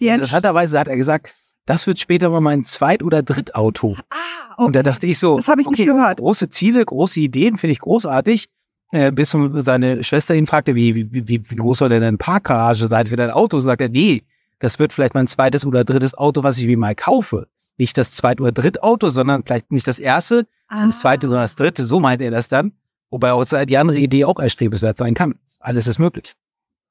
Die 0.00 0.06
Interessanterweise 0.06 0.78
hat 0.78 0.88
er 0.88 0.96
gesagt, 0.96 1.34
das 1.66 1.86
wird 1.86 1.98
später 1.98 2.30
mal 2.30 2.40
mein 2.40 2.64
Zweit- 2.64 3.02
oder 3.02 3.22
Drittauto. 3.22 3.96
Ah, 4.10 4.16
okay. 4.56 4.64
Und 4.64 4.76
da 4.76 4.82
dachte 4.82 5.06
ich 5.06 5.18
so, 5.18 5.36
das 5.36 5.48
habe 5.48 5.60
ich 5.60 5.66
okay, 5.66 5.82
nicht 5.82 5.86
gehört. 5.86 6.18
Große 6.18 6.48
Ziele, 6.48 6.84
große 6.84 7.20
Ideen, 7.20 7.56
finde 7.56 7.72
ich 7.72 7.80
großartig. 7.80 8.48
Äh, 8.90 9.10
bis 9.10 9.30
seine 9.30 10.04
Schwester 10.04 10.34
ihn 10.34 10.46
fragte, 10.46 10.74
wie, 10.74 10.94
wie, 10.94 11.08
wie, 11.12 11.50
wie 11.50 11.56
groß 11.56 11.78
soll 11.78 11.88
denn 11.88 12.02
eine 12.02 12.18
Parkgarage 12.18 12.88
sein 12.88 13.06
für 13.06 13.16
dein 13.16 13.30
Auto? 13.30 13.58
Sagt 13.60 13.80
er, 13.80 13.88
nee, 13.88 14.22
das 14.58 14.78
wird 14.78 14.92
vielleicht 14.92 15.14
mein 15.14 15.26
zweites 15.26 15.64
oder 15.64 15.84
drittes 15.84 16.14
Auto, 16.14 16.42
was 16.42 16.58
ich 16.58 16.66
wie 16.66 16.76
mal 16.76 16.94
kaufe. 16.94 17.46
Nicht 17.78 17.96
das 17.96 18.12
zweit- 18.12 18.40
oder 18.40 18.52
drittauto, 18.52 19.08
sondern 19.08 19.44
vielleicht 19.44 19.72
nicht 19.72 19.86
das 19.86 19.98
erste, 19.98 20.46
ah. 20.68 20.86
das 20.86 21.00
zweite, 21.00 21.26
sondern 21.26 21.44
das 21.44 21.54
dritte. 21.54 21.86
So 21.86 22.00
meint 22.00 22.20
er 22.20 22.30
das 22.30 22.48
dann. 22.48 22.72
Wobei 23.10 23.32
auch 23.32 23.44
die 23.44 23.76
andere 23.76 23.98
Idee 23.98 24.24
auch 24.24 24.38
erstrebenswert 24.38 24.96
sein 24.98 25.14
kann. 25.14 25.38
Alles 25.58 25.86
ist 25.86 25.98
möglich. 25.98 26.34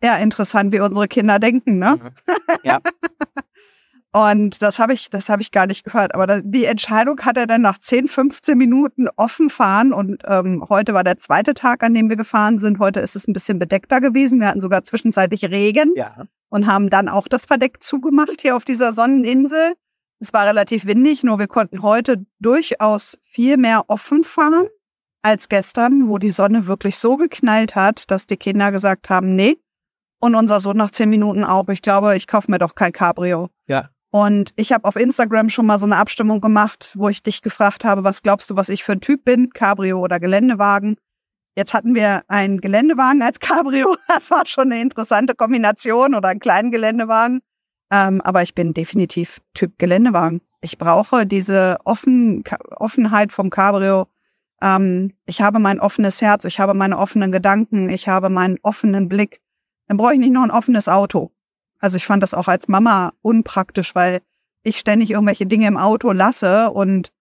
Ja, 0.03 0.17
interessant, 0.17 0.73
wie 0.73 0.79
unsere 0.79 1.07
Kinder 1.07 1.37
denken, 1.39 1.77
ne? 1.77 1.99
Ja. 2.63 2.79
Und 4.13 4.61
das 4.61 4.77
habe 4.77 4.93
ich, 4.93 5.09
das 5.09 5.29
habe 5.29 5.41
ich 5.41 5.51
gar 5.51 5.67
nicht 5.67 5.85
gehört. 5.85 6.13
Aber 6.15 6.41
die 6.41 6.65
Entscheidung 6.65 7.19
hat 7.21 7.37
er 7.37 7.47
dann 7.47 7.61
nach 7.61 7.77
10, 7.77 8.09
15 8.09 8.57
Minuten 8.57 9.07
offen 9.15 9.49
fahren. 9.49 9.93
Und 9.93 10.21
ähm, 10.25 10.65
heute 10.69 10.93
war 10.93 11.05
der 11.05 11.17
zweite 11.17 11.53
Tag, 11.53 11.81
an 11.83 11.93
dem 11.93 12.09
wir 12.09 12.17
gefahren 12.17 12.59
sind. 12.59 12.79
Heute 12.79 12.99
ist 12.99 13.15
es 13.15 13.27
ein 13.27 13.33
bisschen 13.33 13.57
bedeckter 13.57 14.01
gewesen. 14.01 14.39
Wir 14.41 14.47
hatten 14.47 14.59
sogar 14.59 14.83
zwischenzeitlich 14.83 15.45
Regen 15.45 15.93
Ja. 15.95 16.25
und 16.49 16.67
haben 16.67 16.89
dann 16.89 17.07
auch 17.07 17.29
das 17.29 17.45
Verdeck 17.45 17.81
zugemacht 17.81 18.41
hier 18.41 18.57
auf 18.57 18.65
dieser 18.65 18.91
Sonneninsel. 18.93 19.75
Es 20.19 20.33
war 20.33 20.45
relativ 20.45 20.85
windig, 20.85 21.23
nur 21.23 21.39
wir 21.39 21.47
konnten 21.47 21.81
heute 21.81 22.25
durchaus 22.39 23.17
viel 23.23 23.57
mehr 23.57 23.85
offen 23.87 24.23
fahren 24.23 24.67
als 25.23 25.49
gestern, 25.49 26.09
wo 26.09 26.17
die 26.17 26.29
Sonne 26.29 26.67
wirklich 26.67 26.97
so 26.97 27.15
geknallt 27.17 27.75
hat, 27.75 28.11
dass 28.11 28.27
die 28.27 28.37
Kinder 28.37 28.71
gesagt 28.71 29.09
haben, 29.09 29.35
nee. 29.35 29.57
Und 30.19 30.35
unser 30.35 30.59
Sohn 30.59 30.77
nach 30.77 30.91
zehn 30.91 31.09
Minuten 31.09 31.43
auch. 31.43 31.67
Ich 31.69 31.81
glaube, 31.81 32.15
ich 32.17 32.27
kaufe 32.27 32.51
mir 32.51 32.59
doch 32.59 32.75
kein 32.75 32.91
Cabrio. 32.91 33.49
Ja. 33.67 33.89
Und 34.11 34.51
ich 34.57 34.73
habe 34.73 34.85
auf 34.85 34.97
Instagram 34.97 35.47
schon 35.49 35.65
mal 35.65 35.79
so 35.79 35.85
eine 35.85 35.95
Abstimmung 35.95 36.41
gemacht, 36.41 36.93
wo 36.97 37.07
ich 37.07 37.23
dich 37.23 37.41
gefragt 37.41 37.85
habe, 37.85 38.03
was 38.03 38.21
glaubst 38.21 38.49
du, 38.49 38.57
was 38.57 38.67
ich 38.67 38.83
für 38.83 38.91
ein 38.91 39.01
Typ 39.01 39.23
bin, 39.23 39.51
Cabrio 39.51 39.99
oder 39.99 40.19
Geländewagen? 40.19 40.97
Jetzt 41.55 41.73
hatten 41.73 41.95
wir 41.95 42.21
einen 42.27 42.59
Geländewagen 42.59 43.21
als 43.21 43.39
Cabrio. 43.39 43.95
Das 44.07 44.29
war 44.29 44.45
schon 44.45 44.71
eine 44.71 44.81
interessante 44.81 45.33
Kombination 45.33 46.13
oder 46.13 46.29
einen 46.29 46.39
kleinen 46.41 46.71
Geländewagen. 46.71 47.41
Ähm, 47.91 48.21
aber 48.21 48.41
ich 48.41 48.53
bin 48.53 48.73
definitiv 48.73 49.39
Typ 49.53 49.77
Geländewagen. 49.77 50.41
Ich 50.61 50.77
brauche 50.77 51.25
diese 51.25 51.77
Offen 51.85 52.43
Offenheit 52.75 53.31
vom 53.31 53.49
Cabrio. 53.49 54.07
Ähm, 54.61 55.13
ich 55.25 55.41
habe 55.41 55.59
mein 55.59 55.79
offenes 55.79 56.21
Herz, 56.21 56.45
ich 56.45 56.59
habe 56.59 56.73
meine 56.73 56.97
offenen 56.97 57.31
Gedanken, 57.31 57.89
ich 57.89 58.07
habe 58.07 58.29
meinen 58.29 58.57
offenen 58.61 59.09
Blick. 59.09 59.41
Dann 59.87 59.97
brauche 59.97 60.13
ich 60.13 60.19
nicht 60.19 60.31
noch 60.31 60.43
ein 60.43 60.51
offenes 60.51 60.87
Auto. 60.87 61.31
Also 61.81 61.97
ich 61.97 62.05
fand 62.05 62.23
das 62.23 62.33
auch 62.33 62.47
als 62.47 62.67
Mama 62.67 63.11
unpraktisch, 63.21 63.93
weil 63.95 64.21
ich 64.63 64.77
ständig 64.77 65.11
irgendwelche 65.11 65.45
Dinge 65.47 65.67
im 65.67 65.77
Auto 65.77 66.11
lasse 66.11 66.69
und 66.71 67.11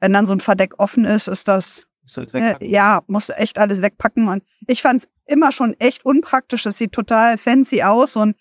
wenn 0.00 0.12
dann 0.12 0.26
so 0.26 0.32
ein 0.32 0.40
Verdeck 0.40 0.74
offen 0.78 1.04
ist, 1.04 1.26
ist 1.28 1.48
das 1.48 1.86
jetzt 2.16 2.34
äh, 2.34 2.56
ja, 2.60 3.02
musst 3.06 3.30
echt 3.36 3.58
alles 3.58 3.82
wegpacken. 3.82 4.28
Und 4.28 4.42
ich 4.66 4.82
fand 4.82 5.02
es 5.02 5.08
immer 5.26 5.52
schon 5.52 5.74
echt 5.78 6.04
unpraktisch. 6.04 6.66
Es 6.66 6.78
sieht 6.78 6.92
total 6.92 7.38
fancy 7.38 7.82
aus. 7.82 8.16
Und 8.16 8.34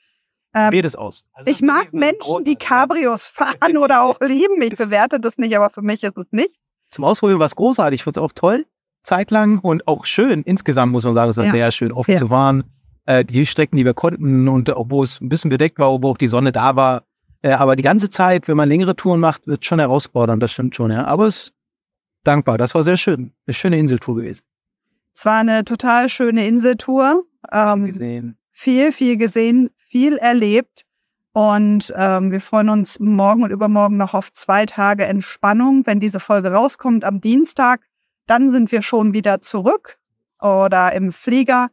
ähm, 0.56 0.82
das 0.82 0.96
aus. 0.96 1.26
Also 1.34 1.52
ich 1.52 1.62
mag 1.62 1.94
Menschen, 1.94 2.44
die. 2.46 2.56
Cabrios 2.56 3.28
fahren 3.28 3.78
oder 3.78 4.04
auch 4.04 4.20
lieben. 4.22 4.62
Ich 4.62 4.76
bewerte 4.76 5.20
das 5.20 5.38
nicht, 5.38 5.56
aber 5.56 5.70
für 5.70 5.82
mich 5.82 6.04
ist 6.04 6.18
es 6.18 6.32
nichts. 6.32 6.58
Zum 6.90 7.04
Ausprobieren 7.04 7.40
war 7.40 7.46
es 7.46 7.56
großartig. 7.56 8.00
Ich 8.00 8.04
fand 8.04 8.18
es 8.18 8.24
auch 8.24 8.32
toll, 8.34 8.66
zeitlang 9.04 9.60
und 9.60 9.88
auch 9.88 10.06
schön. 10.06 10.42
Insgesamt 10.44 10.92
muss 10.92 11.04
man 11.04 11.14
sagen, 11.14 11.30
es 11.30 11.38
war 11.38 11.46
Ja. 11.46 11.52
sehr 11.52 11.72
schön, 11.72 11.92
offen 11.92 12.12
Ja. 12.14 12.20
zu 12.20 12.30
fahren. 12.30 12.64
Äh, 13.10 13.26
die 13.26 13.48
Strecken, 13.48 13.76
die 13.76 13.86
wir 13.86 13.96
konnten 13.96 14.48
und 14.48 14.72
wo 14.76 15.02
es 15.02 15.20
ein 15.20 15.30
bisschen 15.30 15.50
bedeckt 15.50 15.80
war, 15.80 16.04
wo 16.04 16.12
auch 16.12 16.18
die 16.18 16.28
Sonne 16.28 16.52
da 16.52 16.76
war. 16.76 17.06
Äh, 17.42 17.54
aber 17.54 17.76
die 17.76 17.82
ganze 17.82 18.12
Zeit, 18.12 18.48
wenn 18.48 18.56
man 18.56 18.70
längere 18.70 18.96
Touren 18.96 19.20
macht, 19.20 19.48
wird 19.48 19.66
schon 19.66 19.80
herausfordernd, 19.80 20.44
das 20.44 20.52
stimmt 20.52 20.76
schon, 20.76 20.92
ja. 20.92 21.06
Aber 21.06 21.26
es 21.26 21.38
ist 21.38 21.54
dankbar. 22.24 22.60
Das 22.60 22.76
war 22.76 22.84
sehr 22.84 22.98
schön. 22.98 23.34
Eine 23.48 23.56
schöne 23.56 23.80
Inseltour 23.80 24.18
gewesen. 24.18 24.44
Es 25.16 25.26
war 25.26 25.40
eine 25.40 25.66
total 25.66 26.08
schöne 26.08 26.46
Inseltour. 26.46 27.24
Ähm, 27.52 27.88
Gesehen. 27.88 28.38
viel, 28.52 28.92
viel 28.92 29.18
gesehen, 29.18 29.72
viel 29.76 30.18
erlebt. 30.18 30.86
Und 31.32 31.92
ähm, 31.98 32.32
wir 32.32 32.42
freuen 32.42 32.70
uns 32.70 33.00
morgen 33.00 33.42
und 33.42 33.50
übermorgen 33.50 33.98
noch 33.98 34.14
auf 34.14 34.32
zwei 34.34 34.68
Tage 34.68 35.06
Entspannung. 35.06 35.82
Wenn 35.88 36.00
diese 36.00 36.20
Folge 36.20 36.52
rauskommt 36.52 37.04
am 37.04 37.22
Dienstag, 37.22 37.82
dann 38.28 38.52
sind 38.52 38.72
wir 38.72 38.84
schon 38.84 39.14
wieder 39.14 39.42
zurück 39.42 39.98
oder 40.40 40.94
im 40.94 41.12
Flieger 41.12 41.70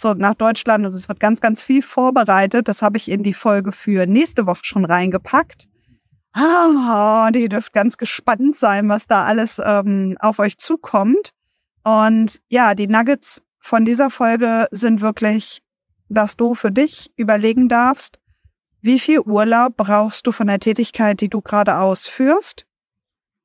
zurück 0.00 0.18
nach 0.18 0.34
Deutschland. 0.34 0.86
Und 0.86 0.94
es 0.94 1.08
wird 1.08 1.20
ganz, 1.20 1.40
ganz 1.40 1.62
viel 1.62 1.82
vorbereitet. 1.82 2.68
Das 2.68 2.82
habe 2.82 2.96
ich 2.96 3.10
in 3.10 3.22
die 3.22 3.34
Folge 3.34 3.72
für 3.72 4.06
nächste 4.06 4.46
Woche 4.46 4.64
schon 4.64 4.84
reingepackt. 4.84 5.68
Ah, 6.32 7.30
die 7.32 7.48
dürft 7.48 7.72
ganz 7.72 7.96
gespannt 7.96 8.56
sein, 8.56 8.88
was 8.88 9.06
da 9.06 9.24
alles 9.24 9.60
ähm, 9.64 10.16
auf 10.20 10.38
euch 10.38 10.58
zukommt. 10.58 11.30
Und 11.84 12.40
ja, 12.48 12.74
die 12.74 12.86
Nuggets 12.86 13.42
von 13.58 13.84
dieser 13.84 14.10
Folge 14.10 14.68
sind 14.70 15.00
wirklich 15.00 15.60
dass 16.10 16.36
du 16.36 16.54
für 16.54 16.72
dich 16.72 17.10
überlegen 17.16 17.68
darfst, 17.68 18.18
wie 18.82 18.98
viel 18.98 19.20
Urlaub 19.20 19.76
brauchst 19.76 20.26
du 20.26 20.32
von 20.32 20.48
der 20.48 20.58
Tätigkeit, 20.58 21.20
die 21.20 21.28
du 21.28 21.40
gerade 21.40 21.78
ausführst? 21.78 22.66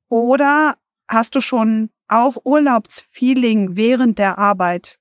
Oder 0.08 0.76
hast 1.08 1.34
du 1.34 1.40
schon 1.40 1.90
auch 2.08 2.36
Urlaubsfeeling 2.44 3.76
während 3.76 4.18
der 4.18 4.38
Arbeit? 4.38 4.98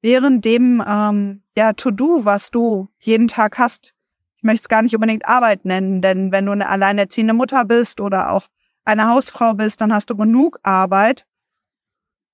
Während 0.00 0.44
dem 0.44 0.82
ähm, 0.86 1.42
ja, 1.56 1.72
To-Do, 1.72 2.24
was 2.24 2.50
du 2.50 2.88
jeden 3.00 3.28
Tag 3.28 3.58
hast? 3.58 3.94
Ich 4.36 4.44
möchte 4.44 4.62
es 4.62 4.68
gar 4.68 4.82
nicht 4.82 4.94
unbedingt 4.94 5.26
Arbeit 5.26 5.64
nennen, 5.64 6.00
denn 6.00 6.30
wenn 6.30 6.46
du 6.46 6.52
eine 6.52 6.68
alleinerziehende 6.68 7.34
Mutter 7.34 7.64
bist 7.64 8.00
oder 8.00 8.30
auch 8.30 8.46
eine 8.84 9.08
Hausfrau 9.08 9.54
bist, 9.54 9.80
dann 9.80 9.92
hast 9.92 10.10
du 10.10 10.16
genug 10.16 10.60
Arbeit, 10.62 11.26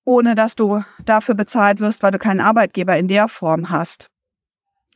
ohne 0.04 0.35
dass 0.35 0.54
du 0.54 0.83
dafür 1.04 1.35
bezahlt 1.35 1.80
wirst, 1.80 2.02
weil 2.02 2.12
du 2.12 2.18
keinen 2.18 2.40
Arbeitgeber 2.40 2.97
in 2.99 3.09
der 3.09 3.28
Form 3.28 3.71
hast. 3.71 4.11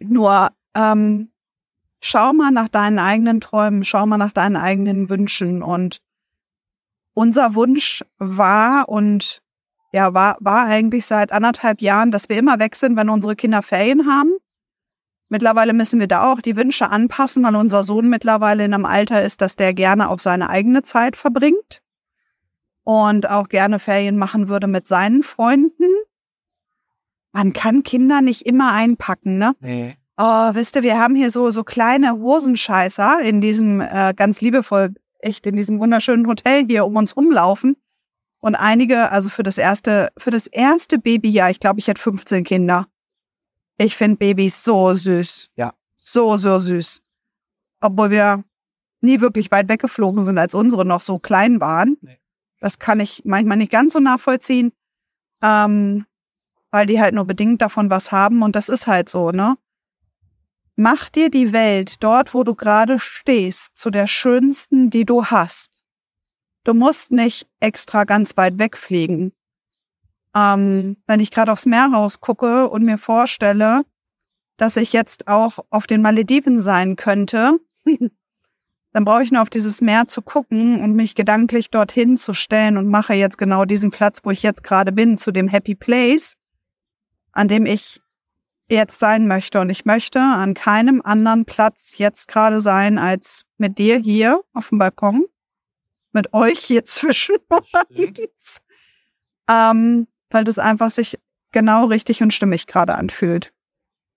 Nur 0.01 0.51
ähm, 0.75 1.31
schau 2.01 2.33
mal 2.33 2.51
nach 2.51 2.69
deinen 2.69 2.99
eigenen 2.99 3.41
Träumen, 3.41 3.85
schau 3.85 4.07
mal 4.07 4.19
nach 4.19 4.33
deinen 4.33 4.57
eigenen 4.57 5.09
Wünschen. 5.09 5.63
Und 5.63 6.01
unser 7.15 7.55
Wunsch 7.55 8.05
war 8.19 8.89
und 8.89 9.43
ja, 9.93 10.13
war, 10.15 10.37
war 10.41 10.67
eigentlich 10.67 11.07
seit 11.07 11.33
anderthalb 11.33 11.81
Jahren, 11.81 12.11
dass 12.11 12.29
wir 12.29 12.39
immer 12.39 12.59
weg 12.59 12.77
sind, 12.77 12.97
wenn 12.97 13.09
unsere 13.09 13.37
Kinder 13.37 13.63
Ferien 13.63 14.07
haben. 14.07 14.33
Mittlerweile 15.31 15.75
müssen 15.75 16.01
wir 16.01 16.09
da 16.09 16.31
auch 16.33 16.41
die 16.41 16.57
Wünsche 16.57 16.91
anpassen, 16.91 17.45
weil 17.45 17.57
unser 17.57 17.85
Sohn 17.85 18.09
mittlerweile 18.09 18.65
in 18.65 18.73
einem 18.73 18.87
Alter 18.87 19.23
ist, 19.23 19.41
dass 19.41 19.57
der 19.57 19.75
gerne 19.75 20.09
auch 20.09 20.19
seine 20.19 20.49
eigene 20.49 20.83
Zeit 20.83 21.17
verbringt 21.17 21.83
und 22.85 23.29
auch 23.29 23.49
gerne 23.49 23.79
Ferien 23.79 24.17
machen 24.17 24.49
würde 24.49 24.67
mit 24.67 24.89
seinen 24.89 25.23
Freunden. 25.23 25.85
Man 27.33 27.53
kann 27.53 27.83
Kinder 27.83 28.23
nicht 28.23 28.43
immer 28.47 28.73
einpacken, 28.73 29.37
ne? 29.39 29.53
Nee. 29.61 29.97
Oh, 30.17 30.51
wisst 30.55 30.75
ihr, 30.75 30.83
wir 30.83 30.99
haben 30.99 31.15
hier 31.15 31.31
so, 31.31 31.51
so 31.51 31.63
kleine 31.63 32.13
Hosenscheißer 32.19 33.21
in 33.21 33.41
diesem 33.41 33.81
äh, 33.81 34.15
ganz 34.17 34.41
liebevoll, 34.41 34.95
echt 35.21 35.47
in 35.47 35.55
diesem 35.55 35.79
wunderschönen 35.79 36.27
Hotel 36.27 36.65
hier 36.67 36.87
um 36.87 36.97
uns 36.97 37.17
rumlaufen. 37.17 37.77
Und 38.41 38.55
einige, 38.55 39.11
also 39.11 39.29
für 39.29 39.43
das 39.43 39.59
erste, 39.59 40.11
für 40.17 40.31
das 40.31 40.47
erste 40.47 40.99
Babyjahr, 40.99 41.51
ich 41.51 41.61
glaube, 41.61 41.81
ich 41.81 41.89
hätte 41.89 42.01
15 42.01 42.45
Kinder. 42.45 42.87
Ich 43.79 43.97
finde 43.97 44.17
Babys 44.17 44.63
so 44.63 44.95
süß. 44.95 45.51
Ja. 45.57 45.75
So, 45.97 46.37
so 46.37 46.59
süß. 46.59 47.01
Obwohl 47.81 48.11
wir 48.11 48.45
nie 49.01 49.21
wirklich 49.21 49.51
weit 49.51 49.69
weggeflogen 49.69 50.25
sind, 50.25 50.39
als 50.39 50.55
unsere 50.55 50.85
noch 50.85 51.03
so 51.03 51.19
klein 51.19 51.61
waren. 51.61 51.97
Nee. 52.01 52.19
Das 52.61 52.79
kann 52.79 53.01
ich 53.01 53.23
manchmal 53.25 53.57
nicht 53.57 53.71
ganz 53.71 53.93
so 53.93 54.01
nachvollziehen. 54.01 54.73
Ähm, 55.43 56.07
weil 56.71 56.87
die 56.87 57.01
halt 57.01 57.15
nur 57.15 57.25
bedingt 57.25 57.63
davon 57.63 57.91
was 57.91 58.13
haben 58.13 58.43
und 58.43 58.55
das 58.55 58.69
ist 58.69 58.87
halt 58.87 59.09
so, 59.09 59.31
ne? 59.31 59.57
Mach 60.77 61.09
dir 61.09 61.31
die 61.31 61.53
Welt 61.53 62.03
dort, 62.05 62.35
wo 62.35 62.45
du 62.45 62.55
gerade 62.55 62.99
stehst, 62.99 63.77
zu 63.77 63.91
der 63.91 64.07
schönsten, 64.07 64.91
die 64.91 65.05
du 65.05 65.25
hast. 65.27 65.78
Du 66.69 66.75
musst 66.75 67.13
nicht 67.13 67.47
extra 67.61 68.05
ganz 68.05 68.37
weit 68.37 68.59
wegfliegen. 68.59 69.33
Ähm, 70.37 70.99
wenn 71.07 71.19
ich 71.19 71.31
gerade 71.31 71.51
aufs 71.51 71.65
Meer 71.65 71.89
rausgucke 71.95 72.69
und 72.69 72.85
mir 72.85 72.99
vorstelle, 72.99 73.87
dass 74.59 74.77
ich 74.77 74.93
jetzt 74.93 75.29
auch 75.29 75.61
auf 75.71 75.87
den 75.87 76.03
Malediven 76.03 76.61
sein 76.61 76.97
könnte, 76.97 77.59
dann 78.93 79.05
brauche 79.07 79.23
ich 79.23 79.33
nur 79.33 79.41
auf 79.41 79.49
dieses 79.49 79.81
Meer 79.81 80.09
zu 80.09 80.21
gucken 80.21 80.83
und 80.85 80.93
mich 80.93 81.15
gedanklich 81.15 81.71
dorthin 81.71 82.19
zu 82.19 82.35
stellen 82.35 82.77
und 82.77 82.87
mache 82.87 83.15
jetzt 83.15 83.39
genau 83.39 83.65
diesen 83.65 83.91
Platz, 83.91 84.21
wo 84.23 84.31
ich 84.31 84.43
jetzt 84.43 84.63
gerade 84.63 84.93
bin, 84.93 85.17
zu 85.17 85.33
dem 85.33 85.49
Happy 85.49 85.75
Place, 85.75 86.35
an 87.33 87.49
dem 87.49 87.65
ich 87.65 88.03
jetzt 88.69 88.99
sein 88.99 89.27
möchte. 89.27 89.63
Und 89.63 89.71
ich 89.71 89.87
möchte 89.87 90.21
an 90.21 90.53
keinem 90.53 91.01
anderen 91.03 91.47
Platz 91.47 91.97
jetzt 91.97 92.29
gerade 92.29 92.61
sein, 92.61 92.99
als 92.99 93.47
mit 93.57 93.79
dir 93.79 93.97
hier 93.97 94.43
auf 94.53 94.69
dem 94.69 94.79
Balkon, 94.79 95.25
mit 96.19 96.35
euch 96.35 96.59
hier 96.59 96.85
zwischen 96.85 97.37
uns, 97.91 98.61
ähm, 99.49 100.07
weil 100.31 100.45
das 100.45 100.59
einfach 100.59 100.91
sich 100.91 101.19
genau 101.53 101.87
richtig 101.87 102.23
und 102.23 102.35
stimmig 102.35 102.67
gerade 102.67 102.95
anfühlt. 102.97 103.53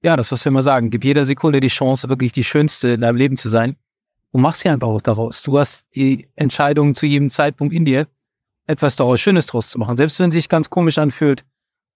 Ja, 0.04 0.18
das, 0.18 0.32
was 0.32 0.44
wir 0.44 0.50
immer 0.50 0.64
sagen. 0.64 0.90
Gib 0.90 1.04
jeder 1.06 1.26
Sekunde 1.26 1.60
die 1.60 1.68
Chance, 1.68 2.10
wirklich 2.10 2.32
die 2.32 2.44
schönste 2.44 2.90
in 2.90 3.02
deinem 3.02 3.18
Leben 3.18 3.38
zu 3.38 3.50
sein. 3.50 3.76
Und 4.32 4.42
mach 4.42 4.56
sie 4.56 4.70
einfach 4.70 4.88
auch 4.88 5.02
daraus. 5.02 5.44
Du 5.44 5.60
hast 5.60 5.86
die 5.94 6.28
Entscheidung 6.36 6.96
zu 6.96 7.06
jedem 7.06 7.30
Zeitpunkt 7.30 7.74
in 7.74 7.86
dir, 7.86 8.08
etwas 8.66 8.96
daraus 8.96 9.20
Schönes 9.20 9.46
draus 9.48 9.70
zu 9.70 9.78
machen. 9.78 9.98
Selbst 9.98 10.20
wenn 10.20 10.30
es 10.30 10.36
sich 10.36 10.50
ganz 10.50 10.70
komisch 10.70 10.98
anfühlt. 10.98 11.46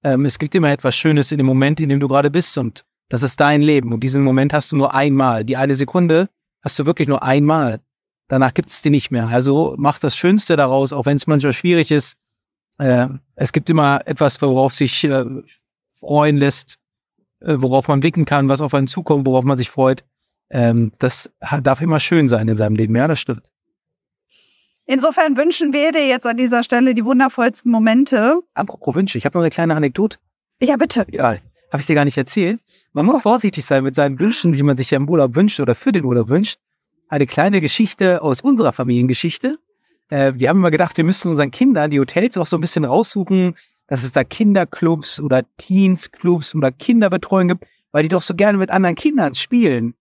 Ähm, 0.03 0.25
es 0.25 0.37
gibt 0.37 0.53
immer 0.53 0.69
etwas 0.69 0.95
Schönes 0.95 1.31
in 1.31 1.37
dem 1.39 1.47
Moment, 1.47 1.79
in 1.79 1.89
dem 1.89 1.99
du 1.99 2.07
gerade 2.07 2.29
bist. 2.29 2.57
Und 2.57 2.85
das 3.09 3.23
ist 3.23 3.39
dein 3.39 3.61
Leben. 3.61 3.91
Und 3.91 4.01
diesen 4.01 4.21
Moment 4.23 4.53
hast 4.53 4.71
du 4.71 4.75
nur 4.75 4.93
einmal. 4.93 5.43
Die 5.43 5.57
eine 5.57 5.75
Sekunde 5.75 6.29
hast 6.61 6.77
du 6.77 6.85
wirklich 6.85 7.07
nur 7.07 7.23
einmal. 7.23 7.81
Danach 8.27 8.53
gibt 8.53 8.69
es 8.69 8.81
die 8.81 8.89
nicht 8.89 9.11
mehr. 9.11 9.27
Also 9.27 9.75
mach 9.77 9.99
das 9.99 10.15
Schönste 10.15 10.55
daraus, 10.55 10.93
auch 10.93 11.05
wenn 11.05 11.17
es 11.17 11.27
manchmal 11.27 11.53
schwierig 11.53 11.91
ist. 11.91 12.17
Äh, 12.79 13.07
es 13.35 13.51
gibt 13.53 13.69
immer 13.69 14.01
etwas, 14.05 14.41
worauf 14.41 14.73
sich 14.73 15.03
äh, 15.03 15.25
freuen 15.99 16.37
lässt, 16.37 16.75
äh, 17.41 17.55
worauf 17.57 17.87
man 17.87 17.99
blicken 17.99 18.25
kann, 18.25 18.49
was 18.49 18.61
auf 18.61 18.73
einen 18.73 18.87
zukommt, 18.87 19.25
worauf 19.25 19.45
man 19.45 19.57
sich 19.57 19.69
freut. 19.69 20.03
ähm, 20.49 20.91
das 20.99 21.31
darf 21.61 21.81
immer 21.81 21.99
schön 21.99 22.27
sein 22.27 22.47
in 22.47 22.57
seinem 22.57 22.75
Leben. 22.75 22.95
Ja, 22.95 23.07
das 23.07 23.19
stimmt. 23.19 23.49
Insofern 24.85 25.35
wünschen 25.35 25.73
wir 25.73 25.91
dir 25.91 26.07
jetzt 26.07 26.27
an 26.27 26.37
dieser 26.37 26.63
Stelle 26.63 26.93
die 26.93 27.03
wundervollsten 27.03 27.71
Momente. 27.71 28.41
Apropos 28.53 28.93
Wünsche, 28.93 29.17
ich 29.17 29.25
habe 29.25 29.37
noch 29.37 29.43
eine 29.43 29.49
kleine 29.49 29.75
Anekdote. 29.75 30.19
Ja, 30.61 30.77
bitte. 30.77 31.07
Ja, 31.09 31.37
habe 31.71 31.81
ich 31.81 31.87
dir 31.87 31.95
gar 31.95 32.05
nicht 32.05 32.17
erzählt. 32.17 32.61
Man 32.93 33.05
muss 33.07 33.21
vorsichtig 33.23 33.65
sein 33.65 33.83
mit 33.83 33.95
seinen 33.95 34.19
Wünschen, 34.19 34.53
die 34.53 34.61
man 34.61 34.77
sich 34.77 34.91
ja 34.91 34.97
im 34.97 35.09
Urlaub 35.09 35.35
wünscht 35.35 35.59
oder 35.59 35.73
für 35.73 35.91
den 35.91 36.05
Urlaub 36.05 36.29
wünscht. 36.29 36.59
Eine 37.07 37.27
kleine 37.27 37.61
Geschichte 37.61 38.21
aus 38.21 38.41
unserer 38.41 38.71
Familiengeschichte. 38.71 39.59
Äh, 40.09 40.33
wir 40.35 40.49
haben 40.49 40.57
immer 40.57 40.71
gedacht, 40.71 40.97
wir 40.97 41.03
müssten 41.03 41.29
unseren 41.29 41.51
Kindern 41.51 41.91
die 41.91 41.99
Hotels 41.99 42.37
auch 42.37 42.45
so 42.45 42.57
ein 42.57 42.61
bisschen 42.61 42.85
raussuchen, 42.85 43.55
dass 43.87 44.03
es 44.03 44.11
da 44.11 44.23
Kinderclubs 44.23 45.19
oder 45.19 45.43
Teensclubs 45.57 46.55
oder 46.55 46.71
Kinderbetreuung 46.71 47.49
gibt, 47.49 47.65
weil 47.91 48.03
die 48.03 48.09
doch 48.09 48.21
so 48.21 48.33
gerne 48.33 48.57
mit 48.57 48.71
anderen 48.71 48.95
Kindern 48.95 49.35
spielen. 49.35 49.93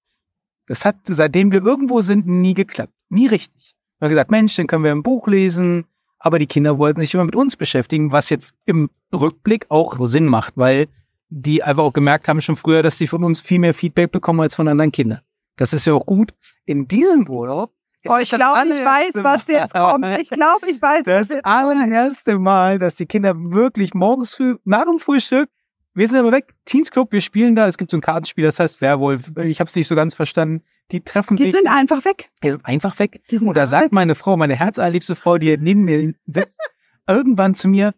Das 0.66 0.84
hat, 0.84 0.96
seitdem 1.04 1.52
wir 1.52 1.62
irgendwo 1.62 2.00
sind, 2.00 2.26
nie 2.26 2.54
geklappt. 2.54 2.94
Nie 3.10 3.26
richtig. 3.26 3.74
Wir 3.98 4.06
haben 4.06 4.10
gesagt, 4.10 4.30
Mensch, 4.30 4.56
dann 4.56 4.66
können 4.66 4.84
wir 4.84 4.92
ein 4.92 5.02
Buch 5.02 5.28
lesen, 5.28 5.84
aber 6.18 6.38
die 6.38 6.46
Kinder 6.46 6.78
wollten 6.78 7.00
sich 7.00 7.12
immer 7.12 7.24
mit 7.24 7.36
uns 7.36 7.56
beschäftigen, 7.56 8.12
was 8.12 8.30
jetzt 8.30 8.54
im 8.64 8.88
Rückblick 9.12 9.66
auch 9.68 9.98
Sinn 10.06 10.26
macht, 10.26 10.56
weil 10.56 10.86
die 11.28 11.62
einfach 11.62 11.82
auch 11.82 11.92
gemerkt 11.92 12.28
haben 12.28 12.40
schon 12.40 12.56
früher, 12.56 12.82
dass 12.82 12.96
sie 12.96 13.06
von 13.06 13.24
uns 13.24 13.40
viel 13.40 13.58
mehr 13.58 13.74
Feedback 13.74 14.10
bekommen 14.10 14.40
als 14.40 14.54
von 14.54 14.68
anderen 14.68 14.92
Kindern. 14.92 15.20
Das 15.56 15.72
ist 15.72 15.86
ja 15.86 15.94
auch 15.94 16.06
gut. 16.06 16.34
In 16.64 16.88
diesem 16.88 17.28
Urlaub 17.28 17.72
Oh, 18.06 18.18
ich 18.18 18.28
glaube, 18.28 18.60
ich 18.66 18.84
weiß, 18.84 19.24
was 19.24 19.46
jetzt 19.48 19.72
kommt. 19.72 20.04
Ich 20.20 20.28
glaube, 20.28 20.70
ich 20.70 20.80
weiß, 20.80 21.04
das 21.04 21.30
allererste 21.42 22.38
Mal, 22.38 22.78
dass 22.78 22.96
die 22.96 23.06
Kinder 23.06 23.34
wirklich 23.34 23.94
morgens 23.94 24.34
früh, 24.34 24.56
nach 24.64 24.84
dem 24.84 24.98
Frühstück, 24.98 25.48
wir 25.94 26.08
sind 26.08 26.18
aber 26.18 26.32
weg, 26.32 26.54
Teens 26.64 26.90
Club, 26.90 27.12
wir 27.12 27.20
spielen 27.20 27.54
da, 27.54 27.66
es 27.68 27.78
gibt 27.78 27.90
so 27.90 27.96
ein 27.96 28.00
Kartenspiel, 28.00 28.44
das 28.44 28.58
heißt 28.58 28.80
Werwolf. 28.80 29.32
Ich 29.38 29.60
habe 29.60 29.68
es 29.68 29.76
nicht 29.76 29.86
so 29.86 29.94
ganz 29.94 30.12
verstanden. 30.12 30.64
Die 30.90 31.02
treffen 31.02 31.36
Die 31.36 31.44
sich. 31.44 31.54
sind 31.54 31.66
einfach 31.66 32.04
weg. 32.04 32.30
Die 32.42 32.50
sind 32.50 32.66
einfach 32.66 32.98
weg. 32.98 33.22
Die 33.30 33.38
sind 33.38 33.48
Und 33.48 33.56
da 33.56 33.64
sagt 33.64 33.92
meine 33.92 34.14
Frau, 34.14 34.36
meine 34.36 34.56
herzallerliebste 34.56 35.14
Frau, 35.14 35.38
die 35.38 35.56
neben 35.56 35.84
mir 35.84 36.12
sitzt, 36.26 36.58
irgendwann 37.08 37.54
zu 37.54 37.68
mir, 37.68 37.94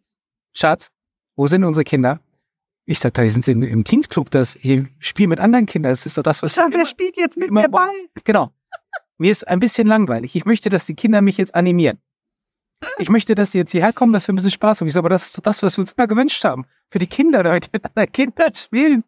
Schatz, 0.53 0.93
wo 1.35 1.47
sind 1.49 1.65
unsere 1.65 1.85
Kinder? 1.85 2.21
Ich 2.89 3.01
sagte, 3.01 3.23
die 3.23 3.29
sind 3.29 3.47
im, 3.49 3.63
im 3.63 3.83
Teens 3.83 4.09
Club, 4.09 4.31
das 4.31 4.57
hier 4.61 4.87
spielen 5.01 5.31
mit 5.31 5.41
anderen 5.41 5.67
Kindern. 5.67 5.91
Das 5.91 6.07
ist 6.07 6.17
doch 6.17 6.23
das, 6.23 6.43
was 6.43 6.55
Schau, 6.55 6.69
wer 6.71 6.87
spielt 6.87 7.17
jetzt 7.17 7.37
mit 7.37 7.51
mir 7.51 7.69
Ball? 7.69 7.91
Genau. 8.25 8.53
Mir 9.19 9.33
ist 9.33 9.47
ein 9.49 9.59
bisschen 9.59 9.89
langweilig. 9.89 10.37
Ich 10.37 10.45
möchte, 10.45 10.69
dass 10.69 10.87
die 10.87 10.95
Kinder 10.95 11.21
mich 11.21 11.37
jetzt 11.37 11.55
animieren. 11.55 11.99
Ich 12.99 13.09
möchte, 13.09 13.35
dass 13.35 13.53
sie 13.53 13.59
jetzt 13.59 13.73
hierher 13.73 13.93
kommen, 13.93 14.13
dass 14.13 14.29
wir 14.29 14.33
ein 14.33 14.37
bisschen 14.37 14.53
Spaß 14.53 14.81
haben. 14.81 14.87
Ich 14.87 14.93
sage, 14.93 15.03
aber 15.03 15.09
das 15.09 15.27
ist 15.27 15.39
doch 15.39 15.43
das, 15.43 15.63
was 15.63 15.77
wir 15.77 15.83
uns 15.83 15.93
immer 15.93 16.07
gewünscht 16.07 16.45
haben. 16.45 16.65
Für 16.89 16.99
die 16.99 17.07
Kinder, 17.07 17.43
damit 17.43 17.73
mit 17.73 17.85
anderen 17.85 18.13
Kindern 18.13 18.55
spielen. 18.55 19.05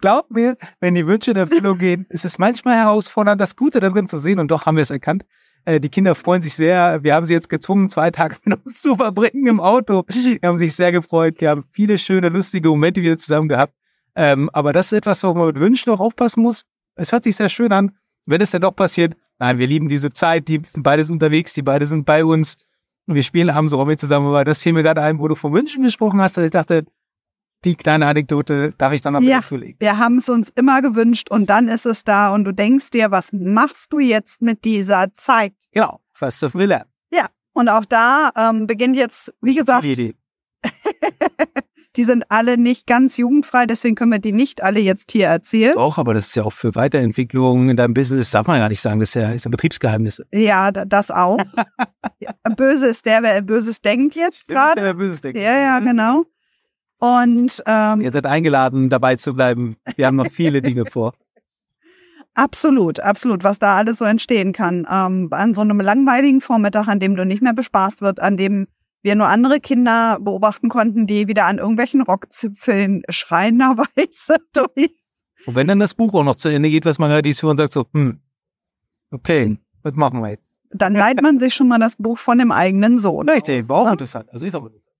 Glaub 0.00 0.30
mir, 0.30 0.58
wenn 0.80 0.94
die 0.94 1.06
Wünsche 1.06 1.30
in 1.30 1.38
Erfüllung 1.38 1.78
gehen, 1.78 2.06
ist 2.10 2.24
es 2.24 2.38
manchmal 2.38 2.76
herausfordernd, 2.76 3.40
das 3.40 3.56
Gute 3.56 3.80
darin 3.80 4.08
zu 4.08 4.18
sehen. 4.18 4.38
Und 4.38 4.50
doch 4.50 4.66
haben 4.66 4.76
wir 4.76 4.82
es 4.82 4.90
erkannt. 4.90 5.24
Äh, 5.64 5.80
Die 5.80 5.88
Kinder 5.88 6.14
freuen 6.14 6.42
sich 6.42 6.54
sehr. 6.54 7.02
Wir 7.02 7.14
haben 7.14 7.26
sie 7.26 7.32
jetzt 7.32 7.48
gezwungen, 7.48 7.88
zwei 7.88 8.10
Tage 8.10 8.36
mit 8.44 8.64
uns 8.64 8.80
zu 8.80 8.96
verbringen 8.96 9.46
im 9.46 9.60
Auto. 9.60 10.02
Die 10.08 10.40
haben 10.42 10.58
sich 10.58 10.74
sehr 10.74 10.92
gefreut. 10.92 11.40
Die 11.40 11.48
haben 11.48 11.64
viele 11.72 11.98
schöne, 11.98 12.28
lustige 12.28 12.68
Momente 12.68 13.02
wieder 13.02 13.16
zusammen 13.16 13.48
gehabt. 13.48 13.74
Ähm, 14.16 14.48
aber 14.52 14.72
das 14.72 14.86
ist 14.86 14.98
etwas, 14.98 15.22
wo 15.24 15.34
man 15.34 15.48
mit 15.48 15.60
Wünschen 15.60 15.92
auch 15.92 16.00
aufpassen 16.00 16.42
muss. 16.42 16.62
Es 16.94 17.12
hört 17.12 17.24
sich 17.24 17.34
sehr 17.36 17.48
schön 17.48 17.72
an. 17.72 17.92
Wenn 18.26 18.40
es 18.40 18.52
dann 18.52 18.62
doch 18.62 18.74
passiert, 18.74 19.14
nein, 19.38 19.58
wir 19.58 19.66
lieben 19.66 19.88
diese 19.88 20.12
Zeit, 20.12 20.48
die 20.48 20.60
sind 20.64 20.82
beide 20.82 21.04
unterwegs, 21.10 21.52
die 21.52 21.62
beide 21.62 21.86
sind 21.86 22.04
bei 22.06 22.24
uns. 22.24 22.56
Und 23.06 23.16
wir 23.16 23.22
spielen 23.22 23.50
abends 23.50 23.74
auch 23.74 23.84
mit 23.84 24.00
zusammen. 24.00 24.28
Aber 24.28 24.44
das 24.44 24.60
fiel 24.60 24.72
mir 24.72 24.82
gerade 24.82 25.02
ein, 25.02 25.18
wo 25.18 25.28
du 25.28 25.34
von 25.34 25.52
Wünschen 25.52 25.82
gesprochen 25.82 26.20
hast, 26.20 26.36
dass 26.36 26.44
ich 26.44 26.50
dachte, 26.50 26.84
die 27.64 27.74
kleine 27.76 28.06
Anekdote 28.06 28.72
darf 28.78 28.92
ich 28.92 29.00
dann 29.00 29.14
noch 29.14 29.20
Ja. 29.22 29.42
zulegen. 29.42 29.76
Wir 29.80 29.98
haben 29.98 30.18
es 30.18 30.28
uns 30.28 30.50
immer 30.54 30.82
gewünscht 30.82 31.30
und 31.30 31.48
dann 31.50 31.68
ist 31.68 31.86
es 31.86 32.04
da 32.04 32.32
und 32.34 32.44
du 32.44 32.52
denkst 32.52 32.90
dir, 32.90 33.10
was 33.10 33.30
machst 33.32 33.92
du 33.92 33.98
jetzt 33.98 34.42
mit 34.42 34.64
dieser 34.64 35.12
Zeit? 35.14 35.52
Genau, 35.72 36.00
was 36.18 36.38
dürfen 36.40 36.60
wir 36.60 36.66
lernen? 36.68 36.90
Und 37.56 37.68
auch 37.68 37.84
da 37.84 38.32
ähm, 38.36 38.66
beginnt 38.66 38.96
jetzt, 38.96 39.32
wie 39.40 39.54
gesagt, 39.54 39.84
Idee. 39.84 40.16
die 41.96 42.02
sind 42.02 42.24
alle 42.28 42.58
nicht 42.58 42.84
ganz 42.88 43.16
jugendfrei, 43.16 43.66
deswegen 43.66 43.94
können 43.94 44.10
wir 44.10 44.18
die 44.18 44.32
nicht 44.32 44.60
alle 44.60 44.80
jetzt 44.80 45.12
hier 45.12 45.28
erzählen. 45.28 45.74
Doch, 45.74 45.96
aber 45.96 46.14
das 46.14 46.26
ist 46.26 46.34
ja 46.34 46.42
auch 46.42 46.52
für 46.52 46.74
Weiterentwicklung 46.74 47.68
in 47.70 47.76
deinem 47.76 47.94
Business, 47.94 48.32
darf 48.32 48.48
man 48.48 48.56
ja 48.56 48.64
gar 48.64 48.68
nicht 48.70 48.80
sagen, 48.80 48.98
das 48.98 49.10
ist 49.10 49.14
ja, 49.14 49.30
ist 49.30 49.44
ja 49.44 49.50
Betriebsgeheimnis. 49.52 50.20
Ja, 50.32 50.72
da- 50.72 50.84
das 50.84 51.12
auch. 51.12 51.38
ja, 52.18 52.32
böse 52.56 52.88
ist 52.88 53.06
der, 53.06 53.22
wer 53.22 53.40
Böses 53.40 53.80
denkt 53.80 54.16
jetzt 54.16 54.48
gerade. 54.48 54.80
Der 54.80 54.94
Böses 54.94 55.20
denkt. 55.20 55.38
Ja, 55.40 55.56
ja, 55.56 55.78
genau. 55.78 56.24
Und 57.04 57.62
ähm, 57.66 58.00
Ihr 58.00 58.12
seid 58.12 58.24
eingeladen, 58.24 58.88
dabei 58.88 59.16
zu 59.16 59.34
bleiben. 59.34 59.76
Wir 59.96 60.06
haben 60.06 60.16
noch 60.16 60.30
viele 60.30 60.62
Dinge 60.62 60.86
vor. 60.90 61.12
absolut, 62.32 62.98
absolut, 63.00 63.44
was 63.44 63.58
da 63.58 63.76
alles 63.76 63.98
so 63.98 64.06
entstehen 64.06 64.54
kann. 64.54 64.86
Ähm, 64.90 65.28
an 65.30 65.52
so 65.52 65.60
einem 65.60 65.80
langweiligen 65.80 66.40
Vormittag, 66.40 66.88
an 66.88 67.00
dem 67.00 67.14
du 67.14 67.26
nicht 67.26 67.42
mehr 67.42 67.52
bespaßt 67.52 68.00
wird, 68.00 68.20
an 68.20 68.38
dem 68.38 68.68
wir 69.02 69.16
nur 69.16 69.26
andere 69.26 69.60
Kinder 69.60 70.18
beobachten 70.18 70.70
konnten, 70.70 71.06
die 71.06 71.28
wieder 71.28 71.44
an 71.44 71.58
irgendwelchen 71.58 72.00
Rockzipfeln 72.00 73.02
schreienderweise 73.10 74.36
durch. 74.54 74.96
Und 75.44 75.56
wenn 75.56 75.68
dann 75.68 75.80
das 75.80 75.92
Buch 75.92 76.14
auch 76.14 76.24
noch 76.24 76.36
zu 76.36 76.48
Ende 76.48 76.70
geht, 76.70 76.86
was 76.86 76.98
man 76.98 77.10
hören 77.10 77.22
und 77.42 77.56
sagt 77.58 77.72
so, 77.74 77.84
hm, 77.92 78.18
okay, 79.10 79.58
was 79.82 79.92
machen 79.92 80.22
wir 80.22 80.30
jetzt? 80.30 80.56
Dann 80.70 80.94
leiht 80.94 81.20
man 81.20 81.38
sich 81.38 81.54
schon 81.54 81.68
mal 81.68 81.78
das 81.78 81.96
Buch 81.96 82.16
von 82.16 82.38
dem 82.38 82.50
eigenen 82.50 82.98
Sohn. 82.98 83.28
Richtig, 83.28 83.68
war 83.68 83.82
auch 83.82 83.92
interessant. 83.92 84.30
Also 84.32 84.46
ist 84.46 84.54
auch 84.54 84.64
interessant. 84.64 84.93